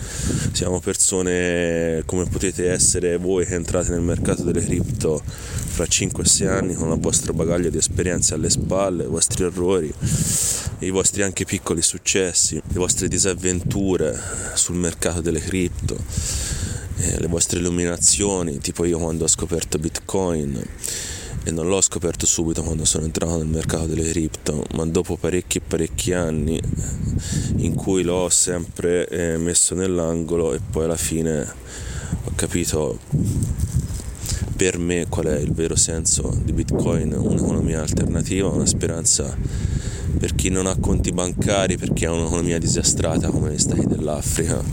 [0.52, 6.74] siamo persone come potete essere voi che entrate nel mercato delle cripto fra 5-6 anni
[6.74, 9.92] con il vostro bagaglio di esperienze alle spalle, i vostri errori,
[10.80, 14.20] i vostri anche piccoli successi, le vostre disavventure
[14.54, 15.98] sul mercato delle cripto,
[16.98, 20.62] eh, le vostre illuminazioni, tipo io quando ho scoperto Bitcoin
[21.44, 25.58] e non l'ho scoperto subito quando sono entrato nel mercato delle cripto, ma dopo parecchi
[25.58, 26.60] e parecchi anni
[27.58, 31.42] in cui l'ho sempre eh, messo nell'angolo e poi alla fine
[32.24, 33.00] ho capito
[34.56, 39.36] per me qual è il vero senso di Bitcoin, un'economia alternativa, una speranza
[40.20, 44.64] per chi non ha conti bancari, per chi ha un'economia disastrata come negli stati dell'Africa.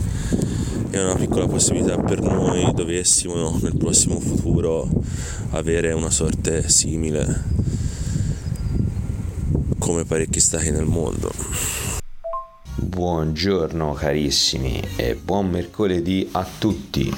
[0.91, 4.89] È una piccola possibilità per noi dovessimo nel prossimo futuro
[5.51, 7.43] avere una sorte simile
[9.77, 11.31] come parecchi stati nel mondo.
[12.75, 17.13] Buongiorno carissimi e buon mercoledì a tutti.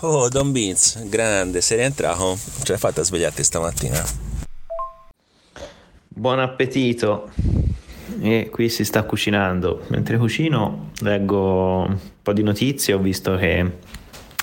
[0.00, 2.36] Oh, Don Beans, grande, sei rientrato?
[2.64, 4.04] Ce l'hai fatta a svegliarti stamattina?
[6.08, 7.63] Buon appetito!
[8.20, 9.82] E qui si sta cucinando.
[9.88, 13.72] Mentre cucino leggo un po' di notizie, ho visto che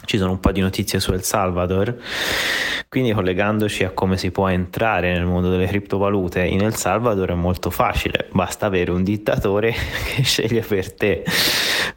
[0.05, 1.97] ci sono un po' di notizie su El Salvador.
[2.89, 7.35] Quindi collegandoci a come si può entrare nel mondo delle criptovalute in El Salvador è
[7.35, 9.71] molto facile, basta avere un dittatore
[10.13, 11.23] che sceglie per te.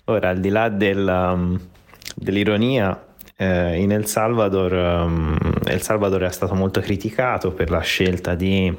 [0.05, 1.61] Ora, al di là del, um,
[2.14, 3.07] dell'ironia,
[3.37, 8.72] eh, in El Salvador, um, El Salvador è stato molto criticato per la scelta di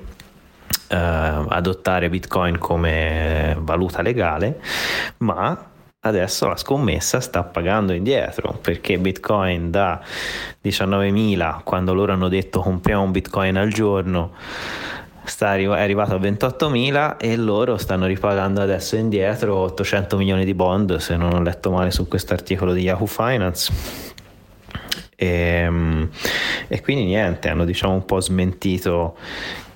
[0.88, 4.60] eh, adottare Bitcoin come valuta legale,
[5.18, 5.70] ma
[6.02, 10.00] adesso la scommessa sta pagando indietro perché Bitcoin da
[10.64, 14.34] 19.000 quando loro hanno detto compriamo un Bitcoin al giorno
[15.26, 20.98] sta è arrivato a 28.000 e loro stanno ripagando adesso indietro 800 milioni di bond
[20.98, 23.74] se non ho letto male su questo articolo di Yahoo Finance.
[25.16, 26.10] E, ehm,
[26.68, 29.18] e quindi niente, hanno diciamo un po' smentito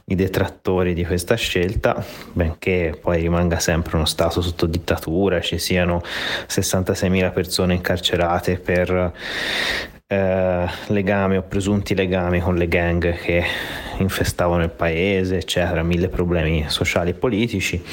[0.10, 2.03] i detrattori di questa scelta,
[2.34, 6.01] benché poi rimanga sempre uno Stato sotto dittatura, ci siano
[6.47, 9.14] 66.000 persone incarcerate per
[10.07, 13.43] eh, legami o presunti legami con le gang che
[13.99, 17.84] infestavano il paese, eccetera, mille problemi sociali e politici,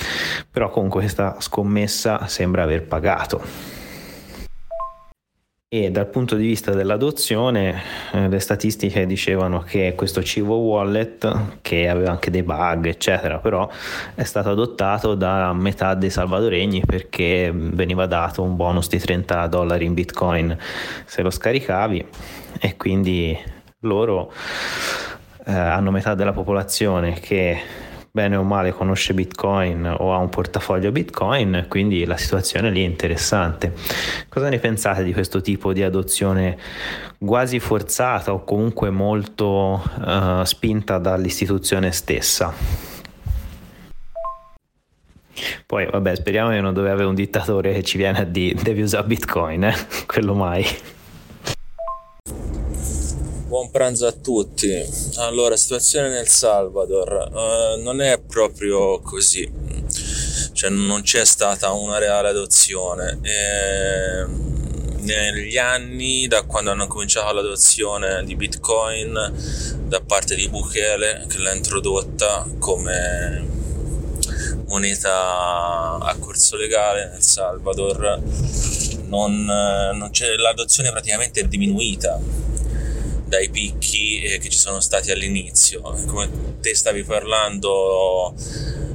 [0.50, 3.74] però comunque questa scommessa sembra aver pagato
[5.68, 11.88] e dal punto di vista dell'adozione eh, le statistiche dicevano che questo Civo Wallet che
[11.88, 13.68] aveva anche dei bug eccetera però
[14.14, 19.84] è stato adottato da metà dei salvadoregni perché veniva dato un bonus di 30 dollari
[19.84, 20.56] in bitcoin
[21.04, 22.06] se lo scaricavi.
[22.60, 23.36] E quindi
[23.80, 24.32] loro
[25.46, 27.58] eh, hanno metà della popolazione che
[28.16, 32.86] bene o male conosce Bitcoin o ha un portafoglio Bitcoin, quindi la situazione lì è
[32.86, 33.74] interessante.
[34.30, 36.56] Cosa ne pensate di questo tipo di adozione
[37.18, 42.54] quasi forzata o comunque molto uh, spinta dall'istituzione stessa?
[45.66, 48.80] Poi, vabbè, speriamo che non dove avere un dittatore che ci viene a dire devi
[48.80, 49.74] usare Bitcoin, eh?
[50.06, 50.64] quello mai.
[53.56, 54.70] Buon pranzo a tutti.
[55.14, 59.50] Allora, situazione nel Salvador uh, non è proprio così,
[60.52, 63.18] cioè non c'è stata una reale adozione.
[63.22, 64.26] E
[65.04, 69.32] negli anni, da quando hanno cominciato l'adozione di Bitcoin
[69.86, 73.42] da parte di Bukele, che l'ha introdotta come
[74.66, 78.20] moneta a corso legale nel Salvador,
[79.06, 82.45] non, non l'adozione praticamente è diminuita
[83.26, 85.80] dai picchi eh, che ci sono stati all'inizio.
[86.06, 88.34] Come te stavi parlando,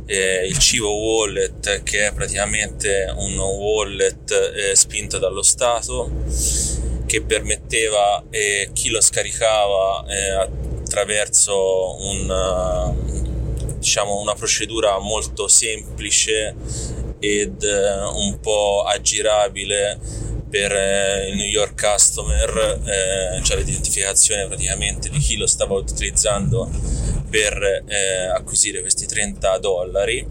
[0.06, 6.10] eh, il Civo Wallet, che è praticamente un wallet eh, spinto dallo Stato,
[7.06, 10.30] che permetteva eh, chi lo scaricava eh,
[10.82, 12.96] attraverso un,
[13.78, 16.56] diciamo, una procedura molto semplice
[17.20, 20.00] ed eh, un po' aggirabile
[20.52, 26.70] per eh, il New York Customer, eh, cioè l'identificazione praticamente di chi lo stava utilizzando
[27.30, 30.28] per eh, acquisire questi 30 dollari.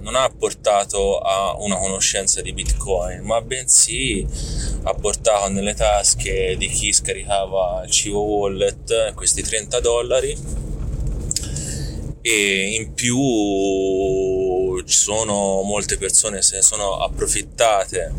[0.00, 4.26] non ha portato a una conoscenza di Bitcoin, ma bensì
[4.84, 10.36] ha portato nelle tasche di chi scaricava il Civo Wallet questi 30 dollari
[12.22, 13.16] e in più
[14.84, 18.12] ci sono molte persone che se ne sono approfittate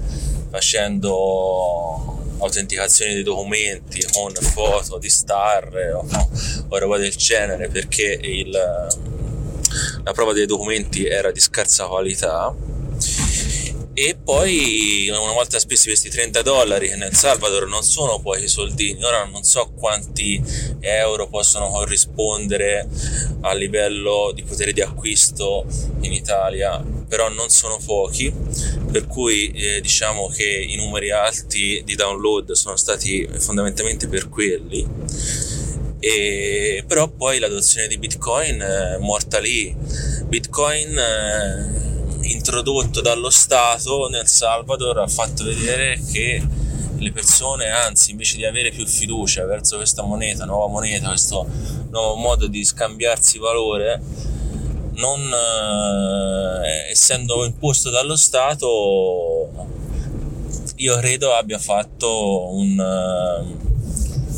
[0.50, 6.06] facendo autenticazioni dei documenti con foto di star o,
[6.68, 8.50] o roba del genere perché il,
[10.04, 12.54] la prova dei documenti era di scarsa qualità
[14.00, 19.04] e poi una volta spesi questi 30 dollari nel Salvador non sono poi soldini.
[19.04, 20.40] Ora non so quanti
[20.82, 22.88] euro possono corrispondere
[23.42, 25.66] a livello di potere di acquisto
[26.02, 28.32] in Italia però non sono pochi.
[28.92, 34.88] Per cui eh, diciamo che i numeri alti di download sono stati fondamentalmente per quelli.
[36.00, 39.76] E, però poi l'adozione di Bitcoin è morta lì.
[40.28, 41.88] Bitcoin eh,
[42.32, 46.42] introdotto dallo Stato nel Salvador ha fatto vedere che
[46.98, 51.48] le persone, anzi, invece di avere più fiducia verso questa moneta, nuova moneta, questo
[51.90, 54.02] nuovo modo di scambiarsi valore,
[54.94, 59.50] non eh, essendo imposto dallo Stato,
[60.76, 63.66] io credo abbia fatto un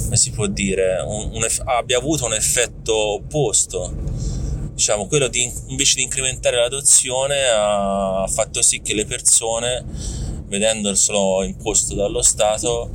[0.09, 3.93] come si può dire, un, un abbia avuto un effetto opposto.
[4.79, 9.83] Diciamo, quello di invece di incrementare l'adozione ha fatto sì che le persone,
[10.45, 12.89] vedendoselo imposto dallo Stato,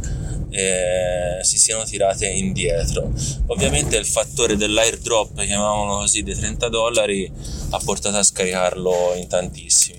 [0.49, 3.13] eh, si siano tirate indietro.
[3.49, 7.31] Ovviamente il fattore dell'airdrop, chiamiamolo così, dei 30 dollari
[7.69, 9.99] ha portato a scaricarlo in tantissimi,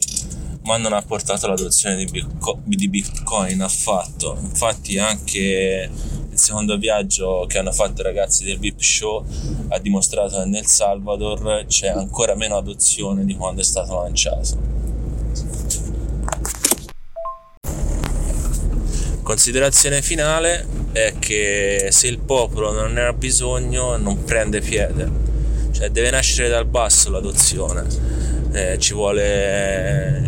[0.64, 4.36] ma non ha portato l'adozione di, Bitco- di Bitcoin affatto.
[4.42, 5.88] Infatti anche
[6.36, 9.26] il secondo viaggio che hanno fatto i ragazzi del VIP Show
[9.70, 14.74] ha dimostrato che nel Salvador c'è ancora meno adozione di quando è stato lanciato.
[19.24, 25.10] Considerazione finale è che se il popolo non ne ha bisogno non prende piede,
[25.72, 27.88] cioè deve nascere dal basso l'adozione,
[28.52, 30.24] eh, ci vuole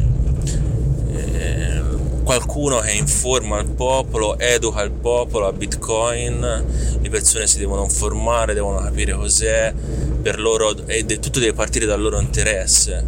[2.27, 6.65] qualcuno che informa il popolo, educa il popolo a Bitcoin,
[6.99, 9.73] le persone si devono informare, devono capire cos'è
[10.21, 13.07] per loro e tutto deve partire dal loro interesse.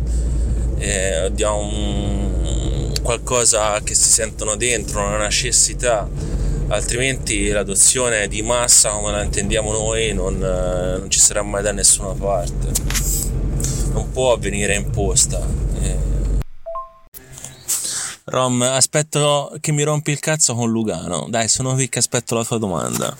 [0.78, 6.08] Eh, diamo un, qualcosa che si sentono dentro, una necessità,
[6.70, 12.14] altrimenti l'adozione di massa come la intendiamo noi non, non ci sarà mai da nessuna
[12.14, 12.72] parte.
[13.92, 15.69] Non può avvenire imposta.
[18.30, 21.26] Rom, aspetto che mi rompi il cazzo con Lugano.
[21.30, 23.16] Dai, sono qui che aspetto la tua domanda.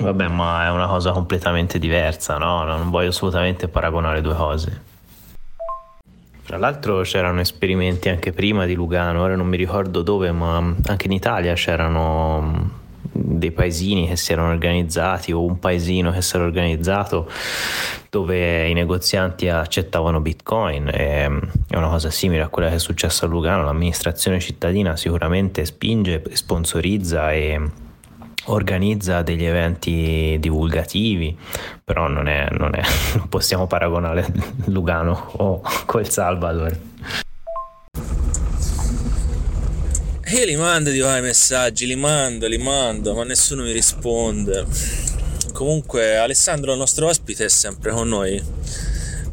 [0.00, 2.62] Vabbè, ma è una cosa completamente diversa, no?
[2.64, 4.82] Non voglio assolutamente paragonare due cose.
[6.44, 11.06] Tra l'altro c'erano esperimenti anche prima di Lugano, ora non mi ricordo dove, ma anche
[11.06, 12.86] in Italia c'erano
[13.18, 17.28] dei paesini che si erano organizzati o un paesino che si era organizzato
[18.10, 21.24] dove i negozianti accettavano bitcoin e,
[21.68, 23.64] è una cosa simile a quella che è successa a Lugano.
[23.64, 27.60] L'amministrazione cittadina sicuramente spinge, sponsorizza e
[28.46, 31.36] organizza degli eventi divulgativi
[31.84, 32.82] però non, è, non, è,
[33.16, 34.26] non possiamo paragonare
[34.66, 36.76] Lugano o quel Salvador
[40.30, 44.66] E li mando di i messaggi, li mando, li mando, ma nessuno mi risponde.
[45.54, 48.40] Comunque Alessandro, il nostro ospite, è sempre con noi.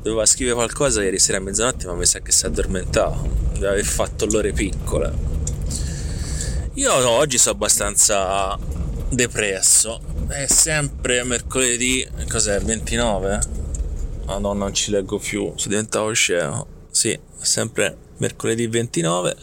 [0.01, 3.29] Doveva scrivere qualcosa ieri sera a mezzanotte, ma mi sa che si è addormentato.
[3.51, 5.13] Deve aver fatto l'ore piccola.
[6.75, 8.57] Io no, oggi sono abbastanza
[9.09, 9.99] depresso.
[10.29, 12.61] È sempre mercoledì, cos'è?
[12.61, 13.39] 29?
[14.27, 16.65] Madonna, non ci leggo più, sono diventato scemo.
[16.89, 19.35] Sì, sempre mercoledì 29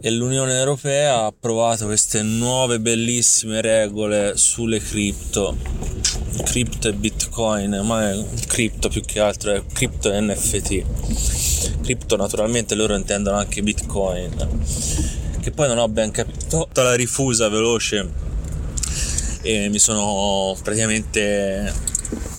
[0.00, 5.56] e l'Unione Europea ha approvato queste nuove bellissime regole sulle cripto.
[6.44, 10.84] Cripto e bitcoin ma è cripto più che altro è cripto e NFT
[11.82, 14.78] cripto naturalmente loro intendono anche bitcoin
[15.40, 16.68] che poi non ho ben capito.
[16.74, 18.28] La rifusa veloce.
[19.42, 21.72] E mi sono praticamente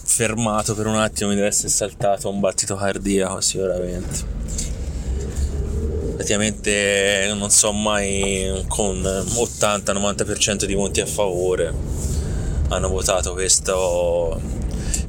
[0.03, 4.40] fermato per un attimo mi deve essere saltato un battito cardiaco sicuramente
[6.21, 11.73] praticamente non so mai con 80-90% di voti a favore
[12.67, 14.39] hanno votato questo,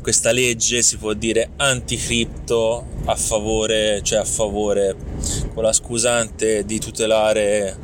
[0.01, 4.97] questa legge si può dire anticripto a favore cioè a favore
[5.53, 7.77] con la scusante di tutelare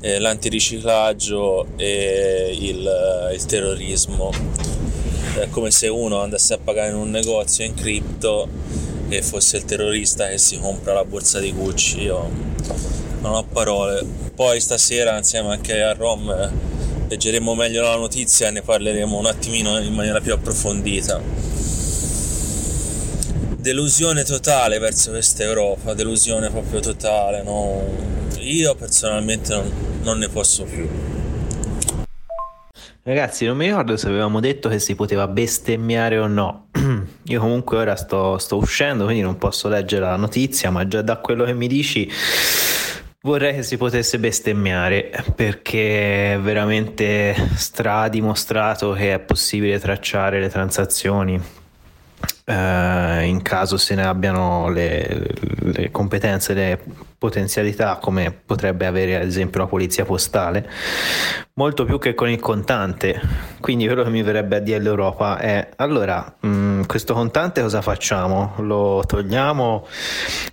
[0.00, 4.30] eh, l'antiriciclaggio e il, il terrorismo.
[5.38, 8.48] È come se uno andasse a pagare in un negozio in cripto
[9.16, 12.28] e fosse il terrorista che si compra la borsa di Gucci io
[13.24, 14.04] non ho parole.
[14.34, 16.52] Poi stasera insieme anche a Rom
[17.08, 21.20] leggeremo meglio la notizia e ne parleremo un attimino in maniera più approfondita.
[23.56, 27.42] Delusione totale verso questa Europa, delusione proprio totale.
[27.42, 27.82] No?
[28.40, 30.86] Io personalmente non, non ne posso più.
[33.02, 36.68] Ragazzi, non mi ricordo se avevamo detto che si poteva bestemmiare o no.
[37.26, 41.16] Io comunque ora sto, sto uscendo, quindi non posso leggere la notizia, ma già da
[41.18, 42.10] quello che mi dici
[43.24, 51.40] Vorrei che si potesse bestemmiare perché è veramente stradimostrato che è possibile tracciare le transazioni
[52.44, 55.26] eh, in caso se ne abbiano le,
[55.60, 56.78] le competenze, le
[57.16, 60.68] potenzialità come potrebbe avere ad esempio la polizia postale,
[61.54, 63.20] molto più che con il contante.
[63.60, 67.80] Quindi quello che mi verrebbe a dire l'Europa è allora mh, mm, questo contante cosa
[67.80, 68.54] facciamo?
[68.58, 69.86] Lo togliamo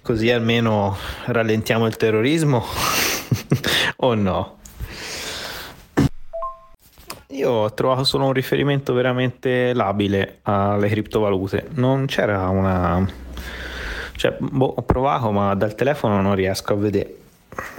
[0.01, 2.63] così almeno rallentiamo il terrorismo
[3.97, 4.59] o no?
[7.31, 11.67] Io ho trovato solo un riferimento veramente labile alle criptovalute.
[11.75, 13.07] Non c'era una.
[14.15, 17.15] Cioè, boh, ho provato, ma dal telefono non riesco a vedere.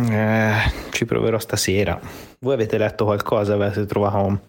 [0.08, 0.52] Eh,
[0.90, 2.00] ci proverò stasera.
[2.38, 3.54] Voi avete letto qualcosa?
[3.54, 4.40] Avete trovato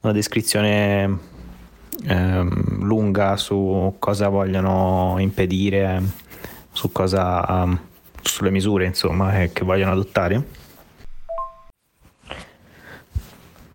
[0.00, 1.18] una descrizione
[2.06, 6.02] ehm, lunga su cosa vogliono impedire,
[6.70, 7.66] su cosa,
[8.20, 10.59] sulle misure insomma che, che vogliono adottare?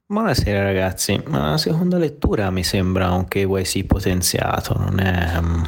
[0.08, 5.42] Buonasera ragazzi, ma la seconda lettura mi sembra un KYC potenziato, non è...
[5.42, 5.64] Mm,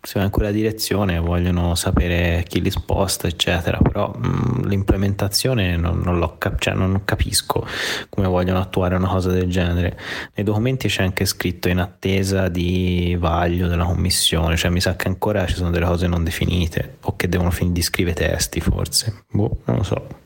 [0.00, 5.76] se va in quella direzione vogliono sapere chi li sposta eccetera, però mh, mm, l'implementazione
[5.76, 7.66] non, non, cap- cioè non capisco
[8.08, 9.98] come vogliono attuare una cosa del genere.
[10.34, 15.08] Nei documenti c'è anche scritto in attesa di vaglio della commissione, cioè mi sa che
[15.08, 19.24] ancora ci sono delle cose non definite o che devono finire di scrivere testi forse,
[19.28, 20.22] boh, non lo so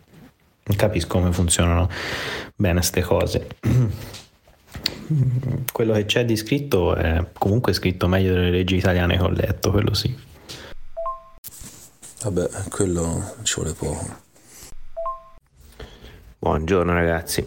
[0.76, 1.88] capisco come funzionano
[2.56, 3.46] bene queste cose.
[5.72, 9.70] Quello che c'è di scritto è comunque scritto meglio delle leggi italiane che ho letto,
[9.70, 10.14] quello sì.
[12.22, 14.26] Vabbè, quello ci vuole poco.
[16.38, 17.46] Buongiorno ragazzi.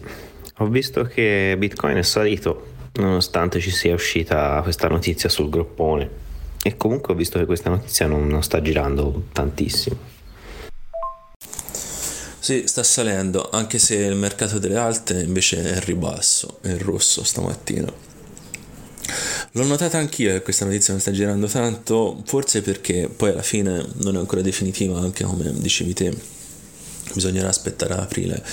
[0.58, 6.20] Ho visto che Bitcoin è salito nonostante ci sia uscita questa notizia sul groppone.
[6.62, 10.11] E comunque ho visto che questa notizia non, non sta girando tantissimo.
[12.42, 16.78] Sì, sta salendo, anche se il mercato delle alte invece è in ribasso, è in
[16.82, 17.86] rosso stamattina.
[19.52, 23.86] L'ho notata anch'io che questa notizia non sta girando tanto, forse perché poi alla fine
[23.98, 26.12] non è ancora definitiva, anche come dicevi te,
[27.14, 28.44] bisognerà aspettare aprile.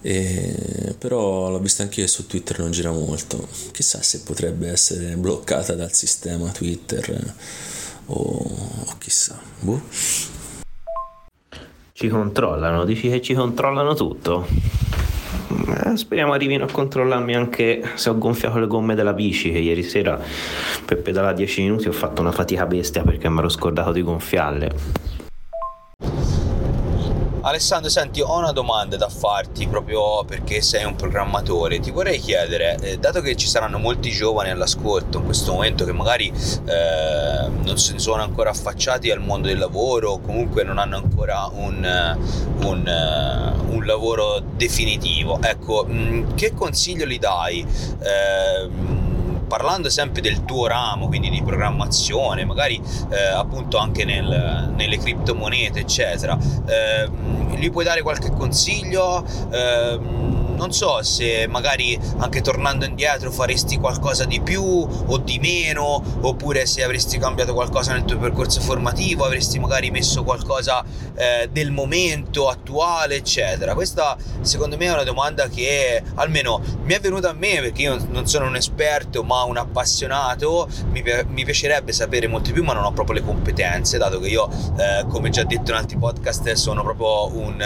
[0.00, 3.46] E, però l'ho vista anch'io su Twitter non gira molto.
[3.72, 7.34] Chissà se potrebbe essere bloccata dal sistema Twitter
[8.06, 9.38] o, o chissà.
[9.58, 10.39] Boh.
[12.00, 14.46] Ci controllano, dici che ci controllano tutto?
[15.84, 19.82] Eh, speriamo arrivino a controllarmi anche se ho gonfiato le gomme della bici, che ieri
[19.82, 20.18] sera
[20.82, 25.09] per pedalare 10 minuti ho fatto una fatica bestia perché mi ero scordato di gonfiarle.
[27.42, 31.80] Alessandro, senti, ho una domanda da farti proprio perché sei un programmatore.
[31.80, 35.92] Ti vorrei chiedere, eh, dato che ci saranno molti giovani all'ascolto in questo momento che
[35.92, 40.96] magari eh, non si sono ancora affacciati al mondo del lavoro o comunque non hanno
[40.96, 42.18] ancora un,
[42.62, 47.66] un, uh, un lavoro definitivo, ecco, mh, mm, che consiglio gli dai?
[48.00, 48.99] Eh,
[49.50, 52.80] parlando sempre del tuo ramo, quindi di programmazione, magari
[53.10, 57.10] eh, appunto anche nel, nelle criptomonete, eccetera, eh,
[57.56, 59.26] gli puoi dare qualche consiglio?
[59.50, 60.29] Eh,
[60.60, 66.66] non so se magari anche tornando indietro faresti qualcosa di più o di meno, oppure
[66.66, 70.84] se avresti cambiato qualcosa nel tuo percorso formativo, avresti magari messo qualcosa
[71.14, 73.72] eh, del momento attuale, eccetera.
[73.72, 77.96] Questa secondo me è una domanda che almeno mi è venuta a me perché io
[78.10, 82.84] non sono un esperto ma un appassionato, mi, mi piacerebbe sapere molto più ma non
[82.84, 84.46] ho proprio le competenze, dato che io
[84.78, 87.58] eh, come già detto in altri podcast sono proprio un,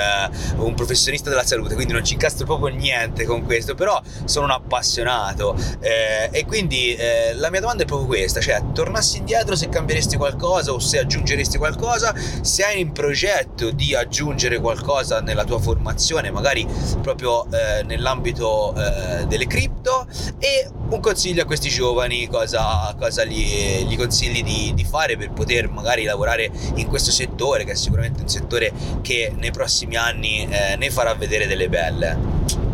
[0.56, 4.00] uh, un professionista della salute, quindi non ci incastro proprio niente niente con questo, però
[4.26, 9.18] sono un appassionato eh, e quindi eh, la mia domanda è proprio questa, cioè tornassi
[9.18, 15.20] indietro se cambieresti qualcosa o se aggiungeresti qualcosa, se hai in progetto di aggiungere qualcosa
[15.20, 16.66] nella tua formazione, magari
[17.00, 20.06] proprio eh, nell'ambito eh, delle cripto
[20.38, 25.32] e un consiglio a questi giovani, cosa, cosa gli, gli, consigli di, di fare per
[25.32, 30.46] poter magari lavorare in questo settore che è sicuramente un settore che nei prossimi anni
[30.46, 32.73] eh, ne farà vedere delle belle.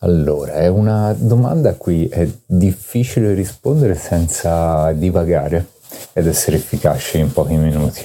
[0.00, 5.66] Allora, è una domanda a cui è difficile rispondere senza divagare
[6.12, 8.04] ed essere efficaci in pochi minuti.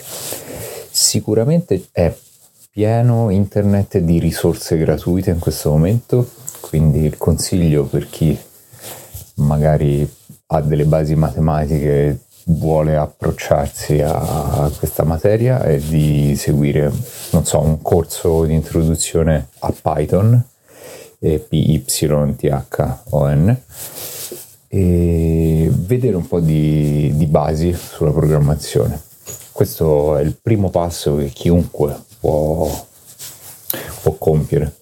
[0.89, 2.12] Sicuramente è
[2.72, 6.28] pieno internet di risorse gratuite in questo momento,
[6.62, 8.36] quindi il consiglio per chi
[9.36, 10.12] magari
[10.47, 16.91] ha delle basi matematiche vuole approcciarsi a questa materia è di seguire,
[17.32, 20.43] non so, un corso di introduzione a Python
[21.30, 22.36] PYTHON
[24.68, 29.00] e vedere un po' di, di basi sulla programmazione.
[29.52, 32.86] Questo è il primo passo che chiunque può,
[34.02, 34.76] può compiere.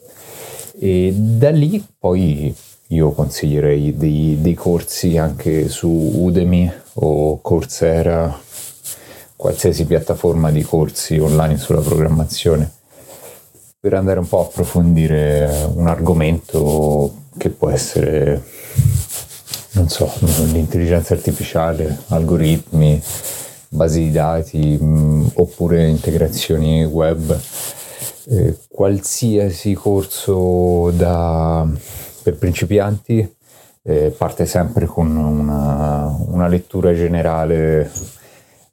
[0.79, 2.55] E da lì poi
[2.87, 8.39] io consiglierei dei, dei corsi anche su Udemy o Coursera,
[9.35, 12.71] qualsiasi piattaforma di corsi online sulla programmazione,
[13.81, 18.43] per andare un po' a approfondire un argomento che può essere,
[19.71, 20.07] non so,
[20.51, 23.01] l'intelligenza artificiale, algoritmi,
[23.69, 24.77] basi di dati
[25.33, 27.35] oppure integrazioni web.
[28.29, 31.67] Eh, qualsiasi corso da
[32.21, 33.35] per principianti
[33.81, 37.91] eh, parte sempre con una, una lettura generale,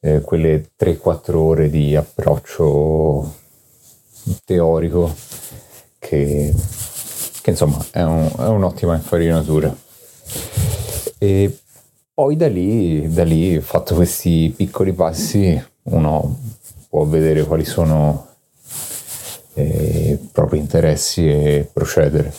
[0.01, 3.47] eh, quelle 3-4 ore di approccio
[4.45, 5.15] teorico
[5.99, 6.55] che,
[7.43, 9.75] che insomma è, un, è, un'ottima infarinatura.
[11.19, 11.59] E
[12.15, 16.39] poi da lì, da lì, fatto questi piccoli passi, uno
[16.89, 18.27] può vedere quali sono
[19.55, 22.33] eh, i propri interessi e procedere.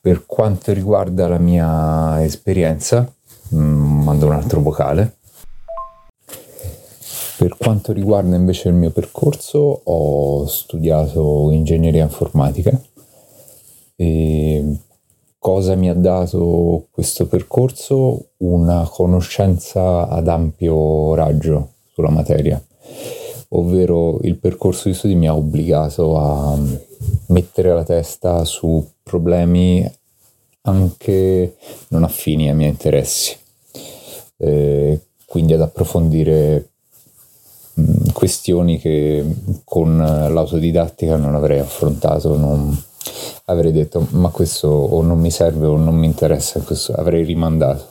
[0.00, 3.10] Per quanto riguarda la mia esperienza,
[3.54, 5.16] mm, mando un altro vocale.
[7.42, 12.80] Per quanto riguarda invece il mio percorso, ho studiato ingegneria informatica.
[13.96, 14.76] E
[15.40, 18.26] cosa mi ha dato questo percorso?
[18.36, 22.64] Una conoscenza ad ampio raggio sulla materia,
[23.48, 26.56] ovvero il percorso di studi mi ha obbligato a
[27.26, 29.84] mettere la testa su problemi
[30.60, 31.56] anche
[31.88, 33.36] non affini ai miei interessi,
[34.36, 36.68] eh, quindi ad approfondire
[38.12, 39.24] questioni che
[39.64, 42.80] con l'autodidattica non avrei affrontato, non
[43.46, 47.86] avrei detto ma questo o non mi serve o non mi interessa, questo avrei rimandato.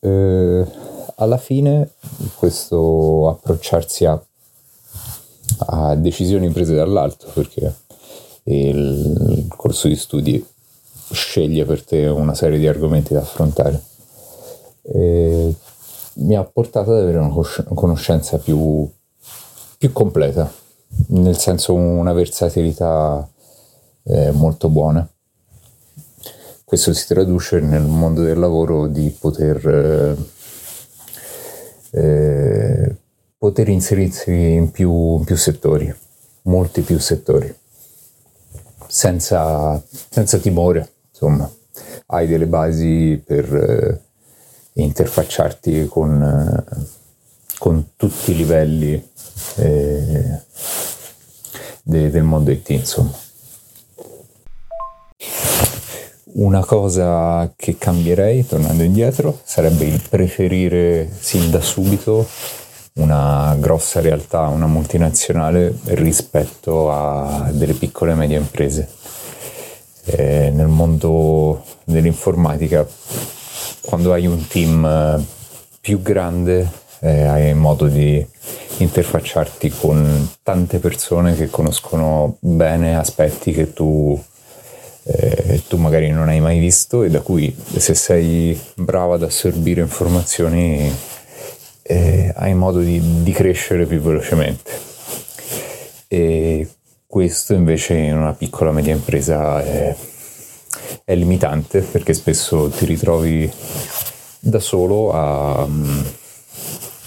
[0.00, 0.66] Eh,
[1.16, 1.92] alla fine
[2.36, 4.20] questo approcciarsi a,
[5.58, 7.74] a decisioni prese dall'alto perché
[8.44, 10.44] il corso di studi
[11.12, 13.82] sceglie per te una serie di argomenti da affrontare.
[14.82, 15.54] E
[16.16, 17.32] mi ha portato ad avere una
[17.74, 18.88] conoscenza più,
[19.78, 20.50] più completa,
[21.08, 23.28] nel senso una versatilità
[24.04, 25.08] eh, molto buona.
[26.64, 30.16] Questo si traduce nel mondo del lavoro di poter,
[31.90, 32.96] eh, eh,
[33.36, 35.94] poter inserirsi in più, in più settori,
[36.42, 37.62] molti più settori
[38.94, 41.50] senza, senza timore, insomma,
[42.06, 44.00] hai delle basi per
[44.74, 46.86] interfacciarti con, eh,
[47.58, 49.10] con, tutti i livelli
[49.56, 50.40] eh,
[51.82, 53.22] de, del mondo IT, insomma.
[56.34, 62.26] Una cosa che cambierei, tornando indietro, sarebbe il preferire sin da subito
[62.94, 68.88] una grossa realtà, una multinazionale rispetto a delle piccole e medie imprese.
[70.06, 72.86] Eh, nel mondo dell'informatica,
[73.84, 75.22] quando hai un team eh,
[75.80, 76.68] più grande,
[77.00, 78.26] eh, hai modo di
[78.78, 84.20] interfacciarti con tante persone che conoscono bene aspetti che tu,
[85.04, 89.82] eh, tu magari non hai mai visto e da cui se sei bravo ad assorbire
[89.82, 90.92] informazioni
[91.82, 94.70] eh, hai modo di, di, crescere più velocemente.
[96.08, 96.68] E
[97.06, 99.94] questo invece in una piccola media impresa è,
[101.04, 103.50] è limitante perché spesso ti ritrovi
[104.38, 105.66] da solo a,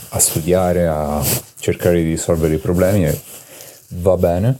[0.09, 1.23] a studiare, a
[1.59, 3.19] cercare di risolvere i problemi e
[3.89, 4.59] va bene,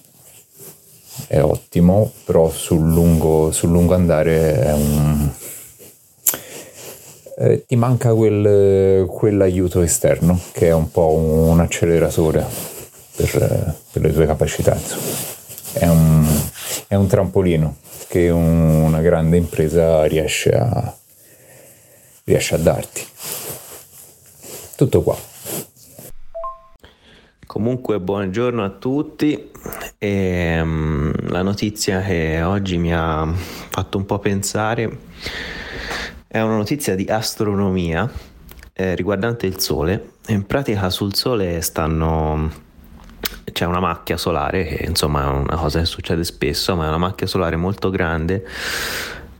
[1.28, 5.30] è ottimo, però sul lungo, sul lungo andare è un,
[7.40, 12.46] eh, ti manca quel, quell'aiuto esterno che è un po' un acceleratore
[13.16, 14.78] per, per le tue capacità.
[15.74, 16.26] È un,
[16.88, 17.78] è un, trampolino
[18.08, 20.96] che una grande impresa riesce a,
[22.24, 23.06] riesce a darti.
[24.76, 25.18] Tutto qua.
[27.46, 29.52] Comunque buongiorno a tutti
[29.98, 33.26] e, um, la notizia che oggi mi ha
[33.70, 35.00] fatto un po' pensare
[36.28, 38.08] è una notizia di astronomia
[38.74, 40.12] eh, riguardante il Sole.
[40.28, 42.52] In pratica sul Sole stanno
[43.58, 47.00] c'è una macchia solare, che insomma è una cosa che succede spesso, ma è una
[47.00, 48.46] macchia solare molto grande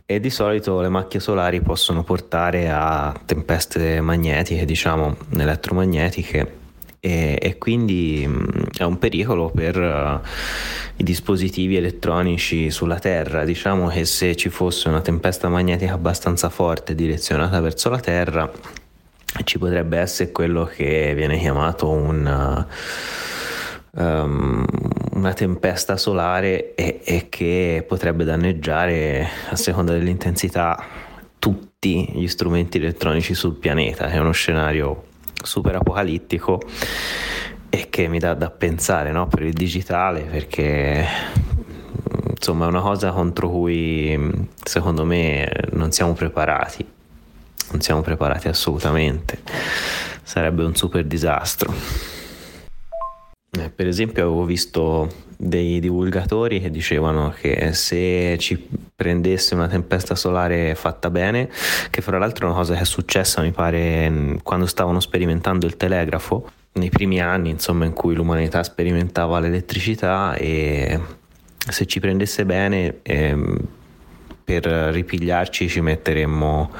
[0.04, 6.52] e di solito le macchie solari possono portare a tempeste magnetiche, diciamo elettromagnetiche
[6.98, 8.28] e, e quindi
[8.76, 10.26] è un pericolo per uh,
[10.96, 13.44] i dispositivi elettronici sulla Terra.
[13.44, 18.50] Diciamo che se ci fosse una tempesta magnetica abbastanza forte direzionata verso la Terra,
[19.44, 22.66] ci potrebbe essere quello che viene chiamato un...
[22.66, 23.06] Uh,
[23.98, 24.64] um,
[25.12, 30.82] una tempesta solare e, e che potrebbe danneggiare a seconda dell'intensità
[31.38, 34.06] tutti gli strumenti elettronici sul pianeta.
[34.06, 35.04] È uno scenario
[35.42, 36.60] super apocalittico
[37.70, 39.26] e che mi dà da pensare no?
[39.28, 41.06] per il digitale perché
[42.30, 46.86] insomma è una cosa contro cui secondo me non siamo preparati
[47.70, 49.42] non siamo preparati assolutamente
[50.22, 52.17] sarebbe un super disastro
[53.74, 60.74] per esempio avevo visto dei divulgatori che dicevano che se ci prendesse una tempesta solare
[60.74, 61.48] fatta bene,
[61.90, 65.76] che fra l'altro è una cosa che è successa mi pare quando stavano sperimentando il
[65.76, 71.00] telegrafo, nei primi anni insomma in cui l'umanità sperimentava l'elettricità e
[71.56, 73.36] se ci prendesse bene eh,
[74.44, 76.70] per ripigliarci ci metteremmo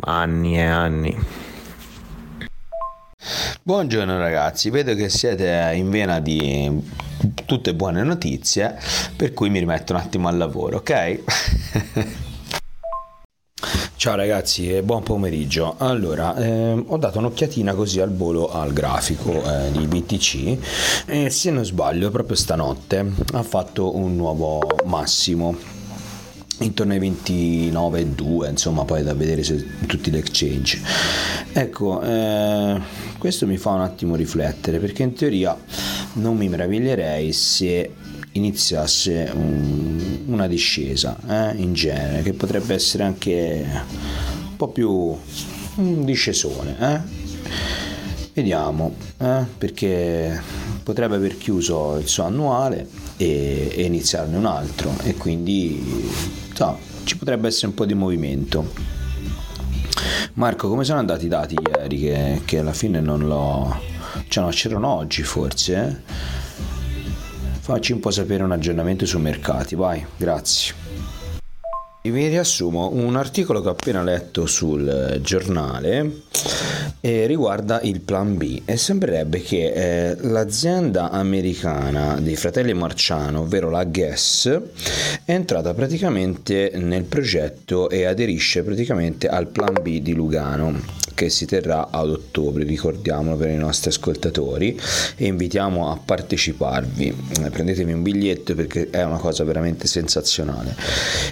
[0.00, 1.18] anni e anni
[3.62, 6.70] Buongiorno ragazzi, vedo che siete in vena di
[7.44, 8.78] tutte buone notizie,
[9.16, 11.22] per cui mi rimetto un attimo al lavoro, ok?
[13.96, 15.74] Ciao ragazzi e buon pomeriggio.
[15.78, 21.50] Allora, eh, ho dato un'occhiatina così al volo al grafico eh, di BTC e se
[21.50, 25.75] non sbaglio proprio stanotte ha fatto un nuovo massimo
[26.60, 30.80] intorno ai 29,2 insomma poi da vedere su tutti gli exchange
[31.52, 32.80] ecco eh,
[33.18, 35.56] questo mi fa un attimo riflettere perché in teoria
[36.14, 37.92] non mi meraviglierei se
[38.32, 43.66] iniziasse un, una discesa eh, in genere che potrebbe essere anche
[44.48, 44.90] un po' più
[45.76, 47.00] un discesone eh?
[48.32, 50.40] vediamo eh, perché
[50.82, 57.18] potrebbe aver chiuso il suo annuale e, e iniziarne un altro e quindi so, ci
[57.18, 58.72] potrebbe essere un po' di movimento.
[60.34, 63.94] Marco come sono andati i dati ieri che, che alla fine non l'ho
[64.28, 66.12] cioè no c'erano oggi forse eh?
[67.60, 70.74] facci un po' sapere un aggiornamento sui mercati vai grazie.
[72.02, 76.22] Vi riassumo un articolo che ho appena letto sul giornale
[77.06, 78.62] e riguarda il plan B.
[78.64, 79.70] E sembrerebbe che
[80.10, 84.60] eh, l'azienda americana dei fratelli Marciano, ovvero la Guess,
[85.24, 91.46] è entrata praticamente nel progetto e aderisce praticamente al plan B di Lugano che si
[91.46, 94.78] terrà ad ottobre, ricordiamolo per i nostri ascoltatori
[95.16, 97.16] e invitiamo a parteciparvi.
[97.42, 100.76] Eh, prendetevi un biglietto perché è una cosa veramente sensazionale.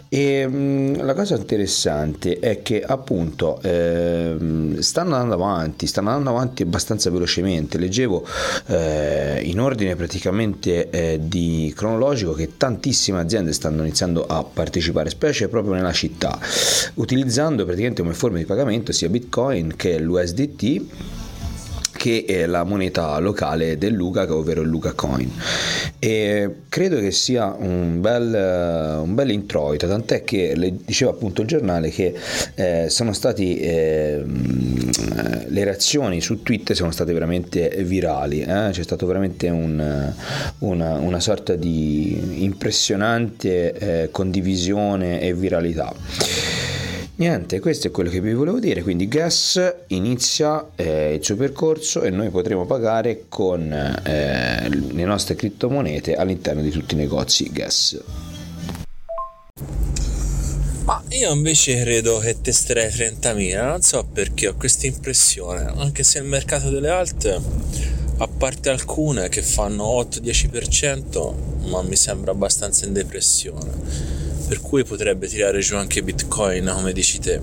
[0.09, 4.37] E mm, la cosa interessante è che appunto eh,
[4.79, 7.77] stanno andando avanti, stanno andando avanti abbastanza velocemente.
[7.77, 8.27] Leggevo
[8.69, 15.49] eh, in ordine praticamente eh, di cronologico che tantissime aziende stanno iniziando a partecipare, specie
[15.49, 16.39] proprio nella città,
[16.95, 20.83] utilizzando praticamente come forma di pagamento sia Bitcoin che è l'USDT
[22.05, 25.31] che è la moneta locale del Luca, ovvero il Luca Coin.
[25.99, 31.89] E credo che sia un bel, un bel introito, tant'è che diceva appunto il giornale
[31.89, 32.15] che
[32.57, 38.69] eh, sono stati eh, le reazioni su Twitter sono state veramente virali, eh?
[38.71, 40.13] c'è stata veramente un,
[40.59, 45.95] una, una, sorta di impressionante eh, condivisione e viralità.
[47.17, 52.03] Niente, questo è quello che vi volevo dire, quindi Gas inizia eh, il suo percorso
[52.03, 58.03] e noi potremo pagare con eh, le nostre criptomonete all'interno di tutti i negozi Gas.
[60.85, 66.19] Ma io invece credo che testerei 30.000, non so perché ho questa impressione, anche se
[66.19, 67.41] il mercato delle alt,
[68.17, 75.27] a parte alcune che fanno 8-10%, ma mi sembra abbastanza in depressione per cui potrebbe
[75.27, 77.41] tirare giù anche Bitcoin come dici te.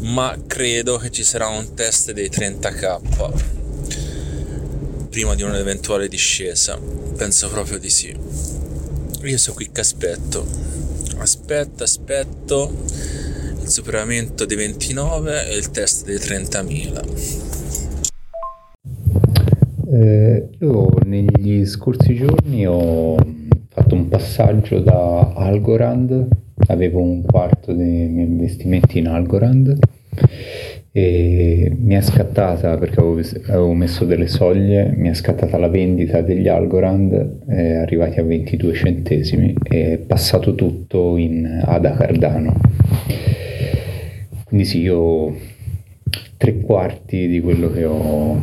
[0.00, 3.54] Ma credo che ci sarà un test dei 30k
[5.10, 6.78] prima di un'eventuale discesa.
[7.16, 8.14] Penso proprio di sì.
[9.22, 10.46] Io sono qui che aspetto.
[11.18, 12.84] Aspetto aspetto
[13.62, 17.56] il superamento dei 29 e il test dei 30.000
[19.88, 23.16] eh, io negli scorsi giorni ho
[23.76, 26.26] fatto un passaggio da Algorand,
[26.68, 29.78] avevo un quarto dei miei investimenti in Algorand
[30.92, 36.22] e mi è scattata perché avevo, avevo messo delle soglie, mi è scattata la vendita
[36.22, 42.54] degli Algorand, eh, arrivati a 22 centesimi e è passato tutto in Ada Cardano.
[44.44, 45.36] Quindi sì, io
[46.38, 48.42] tre quarti di quello che ho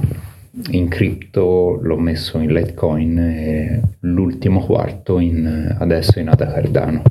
[0.72, 7.04] in cripto l'ho messo in Litecoin e l'ultimo quarto in, adesso in Ada Cardano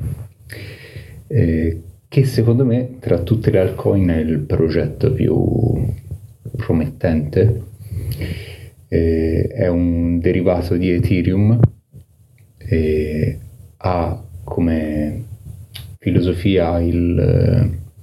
[1.27, 5.83] eh, che secondo me tra tutte le altcoin è il progetto più
[6.55, 7.63] promettente.
[8.87, 11.59] Eh, è un derivato di Ethereum
[12.57, 13.39] e
[13.77, 15.23] ha come
[15.97, 17.17] filosofia il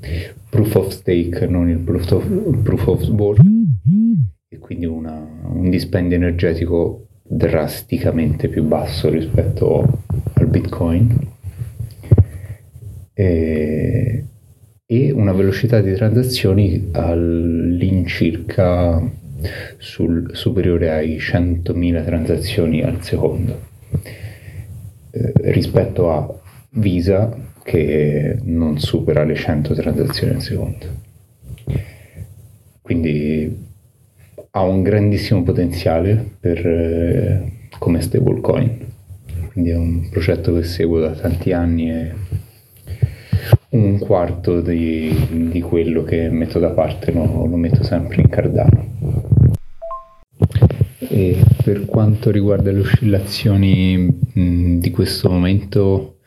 [0.00, 3.40] eh, proof of stake, non il proof of, proof of work,
[4.48, 10.02] e quindi una, un dispendio energetico drasticamente più basso rispetto
[10.34, 11.28] al Bitcoin.
[13.12, 14.24] E,
[14.86, 19.02] e una velocità di transazioni all'incirca
[19.78, 23.68] sul, superiore ai 100.000 transazioni al secondo
[25.10, 26.34] eh, rispetto a
[26.72, 30.86] Visa che non supera le 100 transazioni al secondo.
[32.80, 33.59] Quindi
[34.52, 38.88] ha un grandissimo potenziale per, eh, come stablecoin
[39.52, 42.14] quindi è un progetto che seguo da tanti anni e
[43.70, 48.88] un quarto di, di quello che metto da parte lo, lo metto sempre in Cardano.
[50.98, 53.96] E per quanto riguarda le oscillazioni
[54.32, 56.18] mh, di questo momento,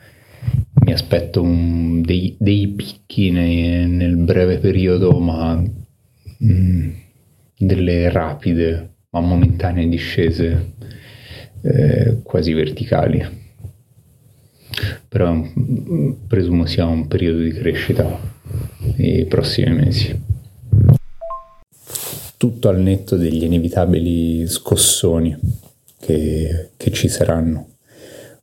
[0.86, 5.64] mi aspetto un, dei, dei, picchi nei, nel breve periodo, ma
[6.38, 6.90] mh,
[7.58, 10.74] delle rapide ma momentanee discese
[11.62, 13.42] eh, quasi verticali
[15.08, 15.40] però
[16.28, 18.20] presumo sia un periodo di crescita
[18.98, 20.22] nei prossimi mesi.
[22.38, 25.38] Tutto al netto degli inevitabili scossoni
[26.00, 27.76] che, che ci saranno.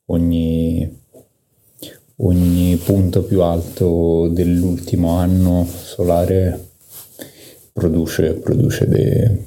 [0.06, 0.88] Ogni,
[2.16, 6.69] ogni punto più alto dell'ultimo anno solare
[7.80, 9.44] produce, produce de,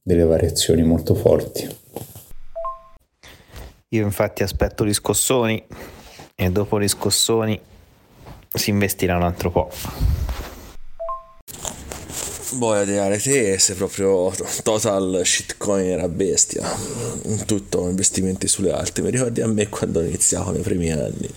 [0.00, 1.68] delle variazioni molto forti.
[3.88, 5.62] Io infatti aspetto gli scossoni
[6.36, 7.60] e dopo gli scossoni
[8.54, 9.70] si investirà un altro po'.
[12.52, 14.32] Boh, Adriane, te sei proprio
[14.62, 16.62] total shitcoin era bestia.
[17.44, 19.02] Tutto investimenti sulle alte.
[19.02, 21.28] Mi ricordi a me quando iniziavo nei primi anni.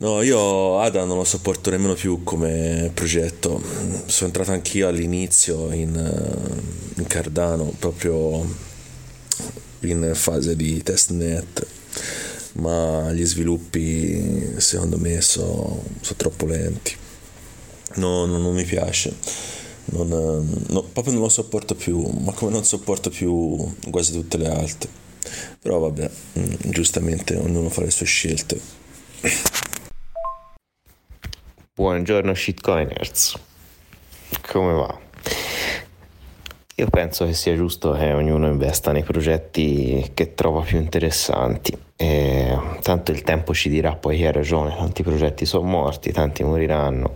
[0.00, 3.60] No, io Ada non lo sopporto nemmeno più come progetto.
[4.06, 5.92] Sono entrato anch'io all'inizio in,
[6.94, 8.46] in Cardano, proprio
[9.80, 11.66] in fase di testnet
[12.54, 16.94] ma gli sviluppi secondo me sono so troppo lenti.
[17.96, 19.16] No, no, non mi piace.
[19.86, 24.48] Non, no, proprio non lo sopporto più ma come non sopporto più quasi tutte le
[24.48, 24.88] altre.
[25.60, 28.60] Però vabbè mm, giustamente ognuno fa le sue scelte
[31.78, 33.38] buongiorno shitcoiners
[34.48, 34.98] come va?
[36.74, 41.76] Io penso che sia giusto che ognuno investa nei progetti che trova più interessanti.
[41.94, 46.42] E tanto il tempo ci dirà poi chi ha ragione, tanti progetti sono morti, tanti
[46.42, 47.14] moriranno.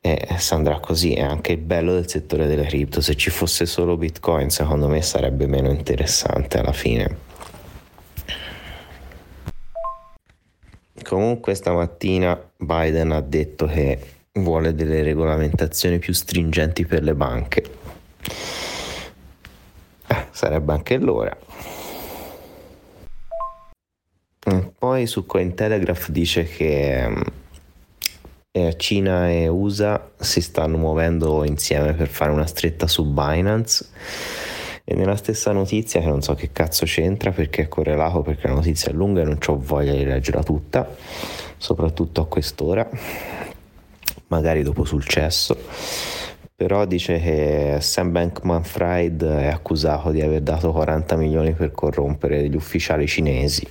[0.00, 3.00] E se andrà così è anche il bello del settore delle cripto.
[3.00, 7.25] Se ci fosse solo Bitcoin, secondo me sarebbe meno interessante alla fine.
[11.06, 13.98] Comunque stamattina Biden ha detto che
[14.32, 17.62] vuole delle regolamentazioni più stringenti per le banche
[20.06, 21.36] eh, sarebbe anche l'ora.
[24.78, 27.24] Poi su Cointelegraph dice che
[28.52, 33.88] eh, Cina e USA si stanno muovendo insieme per fare una stretta su Binance
[34.88, 38.54] e nella stessa notizia che non so che cazzo c'entra perché è correlato perché la
[38.54, 40.88] notizia è lunga e non ho voglia di leggerla tutta
[41.56, 42.88] soprattutto a quest'ora
[44.28, 45.58] magari dopo sul cesso
[46.54, 52.54] però dice che Sam Bankman-Fried è accusato di aver dato 40 milioni per corrompere gli
[52.54, 53.66] ufficiali cinesi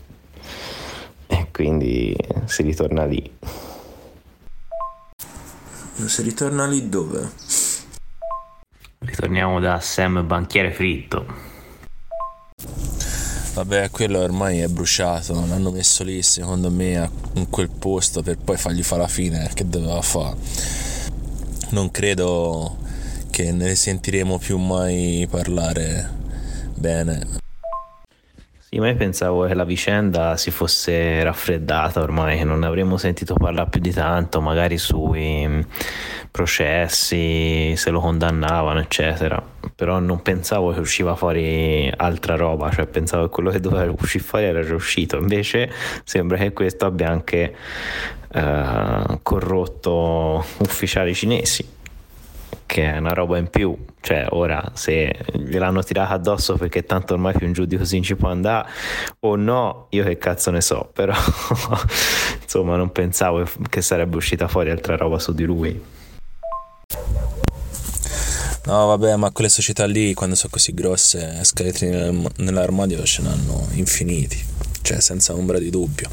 [1.26, 2.16] e quindi
[2.46, 3.38] si ritorna lì.
[5.96, 7.28] Si ritorna lì dove?
[9.06, 11.54] Ritorniamo da Sam Banchiere Fritto.
[13.54, 18.58] Vabbè, quello ormai è bruciato, l'hanno messo lì secondo me in quel posto per poi
[18.58, 20.36] fargli fare la fine che doveva fare
[21.70, 22.78] non credo
[23.30, 26.10] che ne sentiremo più mai parlare
[26.76, 27.44] bene.
[28.76, 33.80] Io pensavo che la vicenda si fosse raffreddata ormai, che non avremmo sentito parlare più
[33.80, 35.62] di tanto, magari sui mm,
[36.30, 39.42] processi, se lo condannavano, eccetera.
[39.74, 44.24] Però non pensavo che usciva fuori altra roba, cioè pensavo che quello che doveva uscire
[44.26, 45.16] fuori era già uscito.
[45.16, 45.72] Invece
[46.04, 47.56] sembra che questo abbia anche
[48.30, 51.75] eh, corrotto ufficiali cinesi
[52.66, 53.76] che è una roba in più.
[54.02, 58.16] Cioè, ora se gliel'hanno tirata addosso perché tanto ormai più in giù così non ci
[58.16, 58.70] può andare,
[59.22, 61.14] o no, io che cazzo ne so, però
[62.42, 65.94] insomma non pensavo che sarebbe uscita fuori altra roba su di lui.
[68.66, 71.88] No, vabbè, ma quelle società lì, quando sono così grosse, scheletri
[72.38, 74.44] nell'armadio ce n'hanno infiniti,
[74.86, 76.08] cioè senza ombra di dubbio.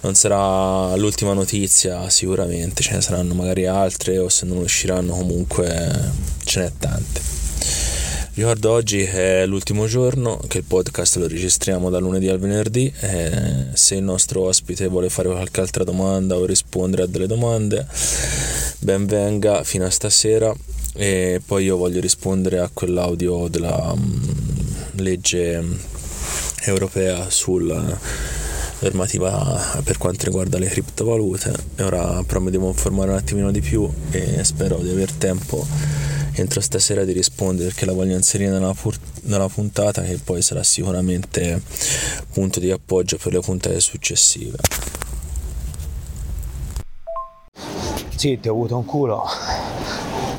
[0.00, 6.12] Non sarà l'ultima notizia, sicuramente, ce ne saranno magari altre, o se non usciranno comunque
[6.44, 7.20] ce n'è tante.
[8.34, 12.92] Ricordo oggi è l'ultimo giorno che il podcast lo registriamo da lunedì al venerdì.
[13.72, 17.86] Se il nostro ospite vuole fare qualche altra domanda o rispondere a delle domande,
[18.80, 20.52] ben venga fino a stasera.
[20.96, 24.20] E poi io voglio rispondere a quell'audio della um,
[24.96, 25.62] legge
[26.66, 27.98] europea sulla
[28.80, 31.52] normativa per quanto riguarda le criptovalute.
[31.76, 35.66] E ora però mi devo informare un attimino di più e spero di aver tempo
[36.36, 40.62] entro stasera di rispondere perché la voglio inserire nella, pur- nella puntata che poi sarà
[40.62, 41.62] sicuramente
[42.32, 44.58] punto di appoggio per le puntate successive.
[48.16, 49.24] Sì, ti ho avuto un culo.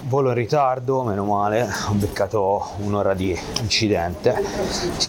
[0.08, 4.40] Volo in ritardo, meno male, ho beccato un'ora di incidente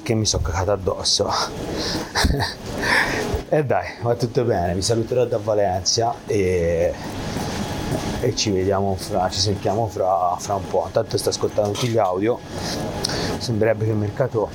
[0.03, 1.29] che mi sono cacato addosso.
[3.51, 6.95] e dai, va tutto bene, vi saluterò da Valencia e
[8.21, 10.85] e ci vediamo fra, ci sentiamo fra, fra un po'.
[10.87, 12.39] Intanto sto ascoltando tutti gli audio,
[13.37, 14.49] sembrerebbe che il mercato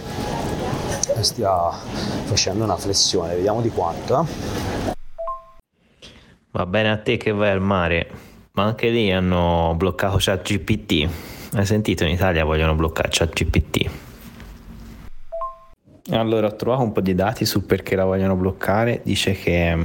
[1.20, 4.22] stia facendo una flessione, vediamo di quanto.
[4.22, 4.94] Eh.
[6.50, 11.10] Va bene a te che vai al mare, ma anche lì hanno bloccato ChatGPT.
[11.54, 13.90] Hai sentito in Italia vogliono bloccare ChatGPT.
[16.12, 19.02] Allora ho trovato un po' di dati sul perché la vogliono bloccare.
[19.04, 19.78] Dice che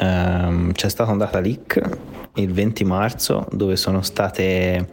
[0.00, 1.98] um, c'è stato un data leak
[2.36, 4.88] il 20 marzo dove sono state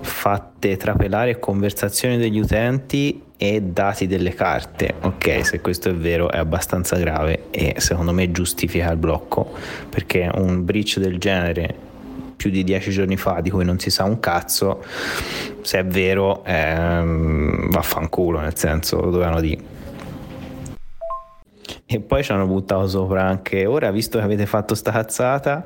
[0.00, 4.94] fatte trapelare conversazioni degli utenti e dati delle carte.
[5.02, 9.52] Ok, se questo è vero è abbastanza grave e secondo me giustifica il blocco
[9.88, 11.90] perché un breach del genere
[12.42, 14.82] più di dieci giorni fa di cui non si sa un cazzo,
[15.60, 19.62] se è vero ehm, vaffanculo, nel senso dovevano dire.
[21.86, 25.62] E poi ci hanno buttato sopra anche ora, visto che avete fatto sta cazzata,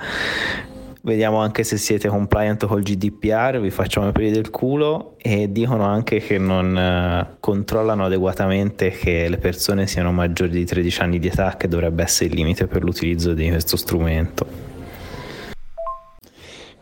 [1.00, 6.18] vediamo anche se siete compliant col GDPR, vi facciamo aprire del culo e dicono anche
[6.18, 11.56] che non uh, controllano adeguatamente che le persone siano maggiori di 13 anni di età,
[11.56, 14.65] che dovrebbe essere il limite per l'utilizzo di questo strumento.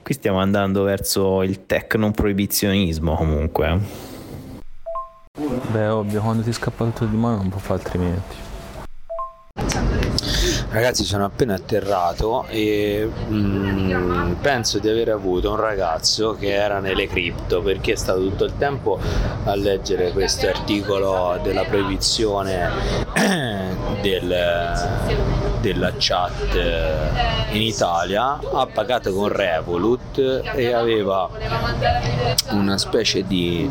[0.05, 3.81] Qui stiamo andando verso il tecno proibizionismo comunque.
[5.70, 8.36] Beh, ovvio, quando ti scappa tutto di mano non può fare altrimenti.
[10.68, 17.09] Ragazzi, sono appena atterrato e mm, penso di aver avuto un ragazzo che era nelle
[17.09, 18.98] cripto perché è stato tutto il tempo
[19.44, 22.68] a leggere questo articolo della proibizione
[24.02, 26.55] del, della chat
[27.53, 28.39] in Italia.
[28.53, 31.31] Ha pagato con Revolut e aveva
[32.51, 33.70] una specie di,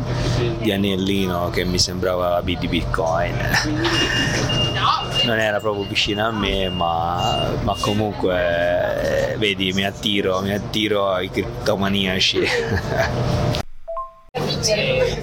[0.58, 3.34] di anellino che mi sembrava di Bitcoin
[5.24, 11.10] non era proprio vicina a me, ma, ma comunque eh, vedi, mi attiro, mi attiro
[11.10, 12.42] ai criptomaniaci.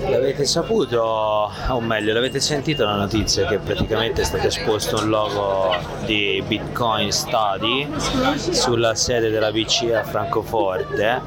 [0.09, 5.75] L'avete saputo, o meglio, l'avete sentito la notizia che praticamente è stato esposto un logo
[6.05, 7.89] di Bitcoin Study
[8.37, 11.21] sulla sede della BCE a Francoforte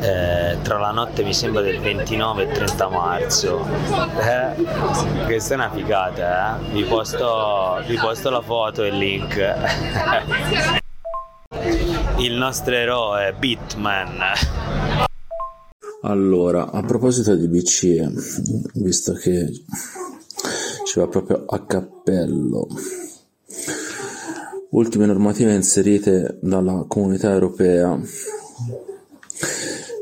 [0.00, 3.66] eh, tra la notte mi sembra del 29 e 30 marzo.
[4.20, 4.54] Eh,
[5.24, 6.72] questa è una figata, eh?
[6.72, 9.54] vi, posto, vi posto la foto e il link.
[12.18, 14.73] il nostro eroe Bitman
[16.06, 18.12] allora, a proposito di BCE,
[18.74, 19.50] visto che
[20.84, 22.66] ci va proprio a cappello,
[24.70, 27.98] ultime normative inserite dalla comunità europea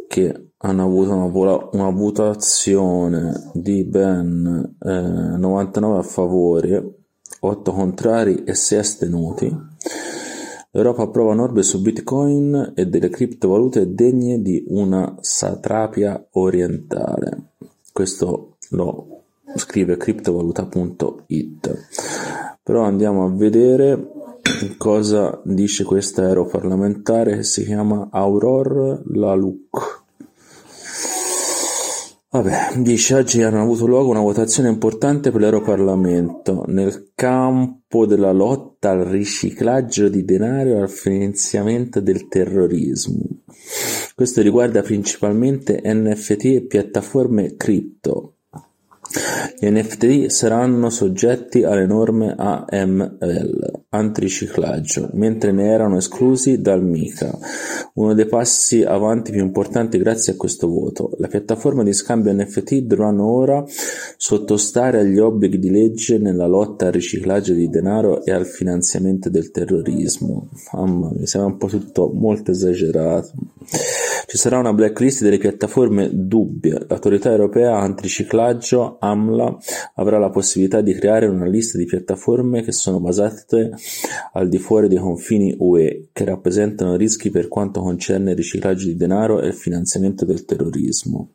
[0.09, 6.95] che hanno avuto una, una votazione di ben eh, 99 a favore,
[7.39, 9.72] 8 contrari e 6 astenuti
[10.75, 17.51] L'Europa approva norme su Bitcoin e delle criptovalute degne di una satrapia orientale.
[17.93, 19.25] Questo lo
[19.55, 21.89] scrive criptovaluta.it.
[22.63, 24.13] Però andiamo a vedere
[24.79, 30.02] cosa dice questa europarlamentare che si chiama Aurore Laluc.
[32.33, 38.93] Vabbè, dice oggi hanno avuto luogo una votazione importante per l'Europarlamento nel campo della lotta
[38.93, 43.21] al riciclaggio di denaro e al finanziamento del terrorismo.
[44.15, 48.37] Questo riguarda principalmente NFT e piattaforme cripto.
[49.59, 57.39] Gli NFT saranno soggetti alle norme AML antiriciclaggio, mentre ne erano esclusi dal MiCA,
[57.95, 61.11] uno dei passi avanti più importanti grazie a questo voto.
[61.19, 63.63] Le piattaforme di scambio NFT dovranno ora
[64.17, 69.51] sottostare agli obblighi di legge nella lotta al riciclaggio di denaro e al finanziamento del
[69.51, 70.49] terrorismo.
[70.73, 73.31] Mamma mia, sembra un po' tutto molto esagerato.
[74.27, 76.85] Ci sarà una blacklist delle piattaforme dubbie.
[76.89, 79.59] L'autorità europea antiriciclaggio AMLA
[79.95, 83.71] avrà la possibilità di creare una lista di piattaforme che sono basate
[84.33, 88.97] al di fuori dei confini UE, che rappresentano rischi per quanto concerne il riciclaggio di
[88.97, 91.31] denaro e il finanziamento del terrorismo.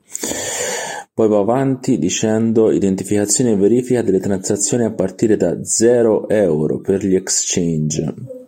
[1.14, 7.04] Poi va avanti dicendo identificazione e verifica delle transazioni a partire da 0 euro per
[7.04, 8.47] gli exchange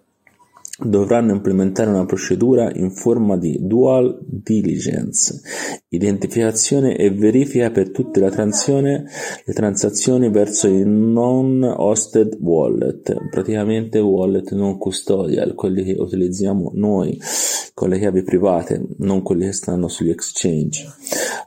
[0.82, 5.42] dovranno implementare una procedura in forma di dual diligence,
[5.90, 15.56] identificazione e verifica per tutte le transazioni verso i non-hosted wallet, praticamente wallet non custodial,
[15.56, 17.20] quelli che utilizziamo noi
[17.74, 20.86] con le chiavi private, non quelli che stanno sugli exchange.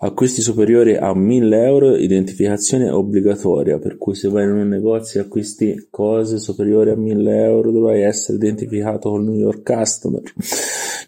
[0.01, 5.25] Acquisti superiori a 1000 euro, identificazione obbligatoria, per cui se vai in un negozio e
[5.25, 10.23] acquisti cose superiori a 1000 euro dovrai essere identificato con New York Customer,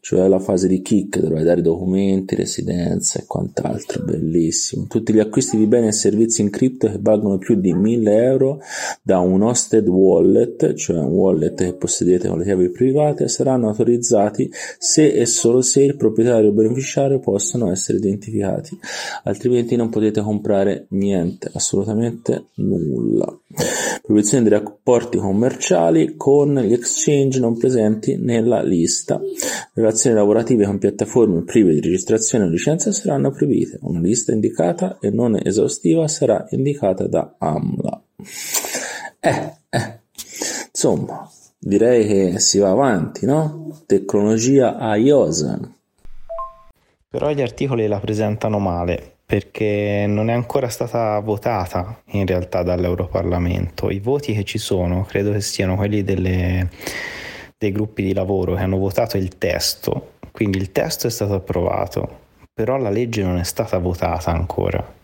[0.05, 4.85] cioè la fase di kick, dovrai dare documenti, residenza e quant'altro, bellissimo.
[4.87, 8.61] Tutti gli acquisti di beni e servizi in cripto che valgono più di 1000 euro
[9.01, 14.51] da un hosted wallet, cioè un wallet che possedete con le chiavi private, saranno autorizzati
[14.79, 18.79] se e solo se il proprietario il beneficiario possono essere identificati,
[19.23, 23.39] altrimenti non potete comprare niente, assolutamente nulla.
[24.03, 29.19] Proibizione dei rapporti commerciali con gli exchange non presenti nella lista.
[29.95, 33.79] Relazioni lavorative con piattaforme prive di registrazione o licenza saranno proibite.
[33.83, 38.03] Una lista indicata e non esaustiva sarà indicata da AMLA.
[39.21, 40.01] Eh, eh.
[40.67, 43.83] Insomma, direi che si va avanti, no?
[43.87, 45.61] Tecnologia iOS.
[47.09, 53.91] Però gli articoli la presentano male perché non è ancora stata votata in realtà dall'Europarlamento.
[53.91, 56.69] I voti che ci sono credo che siano quelli delle,
[57.65, 62.21] dei gruppi di lavoro che hanno votato il testo, quindi il testo è stato approvato,
[62.53, 65.03] però la legge non è stata votata ancora.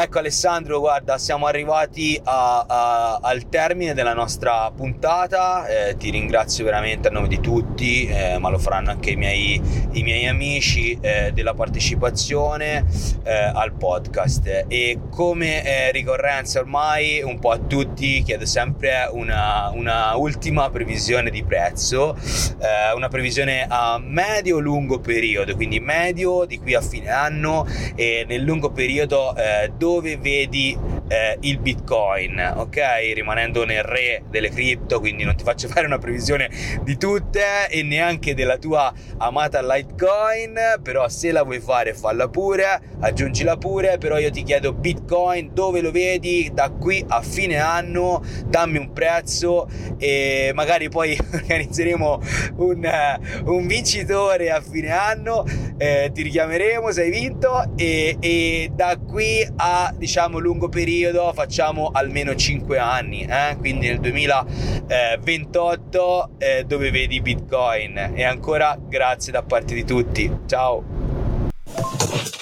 [0.00, 6.64] Ecco Alessandro, guarda, siamo arrivati a, a, al termine della nostra puntata, eh, ti ringrazio
[6.64, 9.60] veramente a nome di tutti, eh, ma lo faranno anche i miei,
[9.90, 12.84] i miei amici eh, della partecipazione
[13.24, 14.66] eh, al podcast.
[14.68, 21.28] E come eh, ricorrenza ormai un po' a tutti chiedo sempre una, una ultima previsione
[21.28, 27.66] di prezzo, eh, una previsione a medio-lungo periodo, quindi medio di qui a fine anno
[27.96, 29.34] e nel lungo periodo
[29.76, 30.76] dove dove vedi
[31.08, 32.78] eh, il bitcoin ok?
[33.14, 36.50] Rimanendo nel re delle cripto quindi non ti faccio fare una previsione
[36.82, 42.80] di tutte e neanche della tua amata litecoin però se la vuoi fare falla pure
[43.00, 46.50] aggiungila pure però io ti chiedo bitcoin dove lo vedi?
[46.52, 52.20] Da qui a fine anno dammi un prezzo e magari poi organizzeremo
[52.56, 55.44] un, un vincitore a fine anno
[55.78, 60.97] eh, ti richiameremo se hai vinto e, e da qui a diciamo lungo periodo
[61.32, 63.56] facciamo almeno 5 anni, eh?
[63.58, 68.12] quindi nel 2028 eh, dove vedi Bitcoin.
[68.14, 70.30] E ancora grazie da parte di tutti.
[70.46, 70.82] Ciao.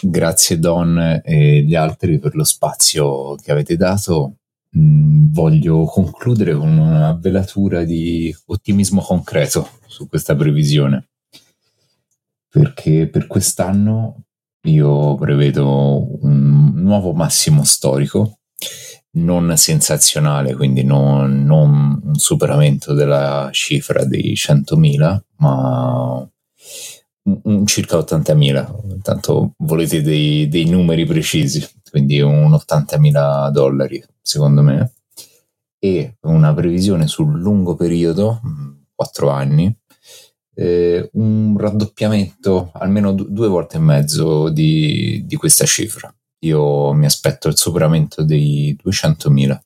[0.01, 4.37] Grazie Don e gli altri per lo spazio che avete dato.
[4.77, 11.07] Mm, voglio concludere con una velatura di ottimismo concreto su questa previsione
[12.57, 14.25] perché per quest'anno
[14.63, 18.39] io prevedo un nuovo massimo storico,
[19.17, 26.29] non sensazionale, quindi non, non un superamento della cifra dei 100.000, ma
[27.23, 29.01] un, un circa 80.000.
[29.03, 34.93] Tanto volete dei, dei numeri precisi, quindi un 80.000 dollari, secondo me.
[35.79, 38.41] E una previsione sul lungo periodo,
[38.95, 39.75] 4 anni,
[40.55, 46.13] eh, un raddoppiamento almeno due volte e mezzo di, di, questa cifra.
[46.47, 49.59] Io mi aspetto il superamento dei 200.000,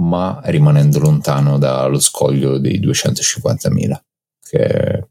[0.00, 3.98] ma rimanendo lontano dallo scoglio dei 250.000,
[4.40, 5.08] che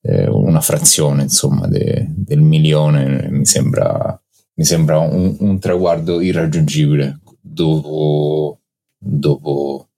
[0.00, 4.20] è una frazione insomma de, del milione, mi sembra,
[4.54, 8.60] mi sembra un, un traguardo irraggiungibile dopo,
[8.98, 9.88] dopo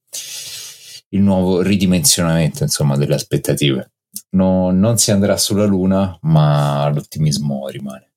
[1.10, 3.92] il nuovo ridimensionamento insomma, delle aspettative.
[4.30, 8.07] No, non si andrà sulla Luna, ma l'ottimismo rimane.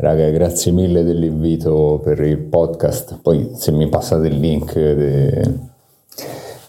[0.00, 3.20] Raga, grazie mille dell'invito per il podcast.
[3.20, 5.58] Poi se mi passate il link de,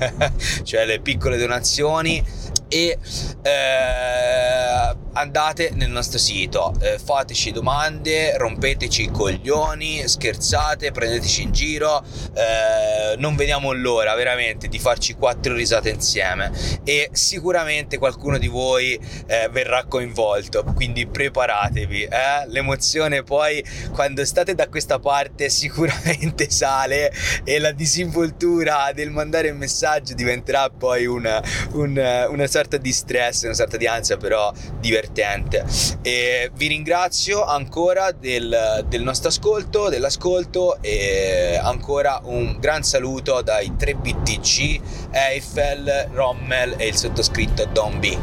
[0.64, 2.24] cioè le piccole donazioni
[2.68, 2.98] e
[3.42, 12.04] eh, andate nel nostro sito, eh, fateci domande, rompeteci i coglioni, scherzate, prendeteci in giro,
[12.34, 16.52] eh, non vediamo l'ora veramente di farci quattro risate insieme.
[16.84, 22.46] E sicuramente qualcuno di voi eh, verrà coinvolto, quindi preparatevi, eh.
[22.48, 27.12] l'emozione poi quando state da questa parte sicuramente sale
[27.44, 33.42] e la disinvoltura del mandare un messaggio diventerà poi una, una, una sorta di stress,
[33.42, 34.50] una sorta di ansia però
[34.80, 35.64] divertente.
[36.00, 43.72] E vi ringrazio ancora del, del nostro ascolto, dell'ascolto e ancora un gran saluto dai
[43.72, 44.80] 3BTC,
[45.10, 48.16] Eiffel, Rommel e il sottoscritto Don B.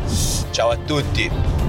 [0.52, 1.63] Ciao a tutti!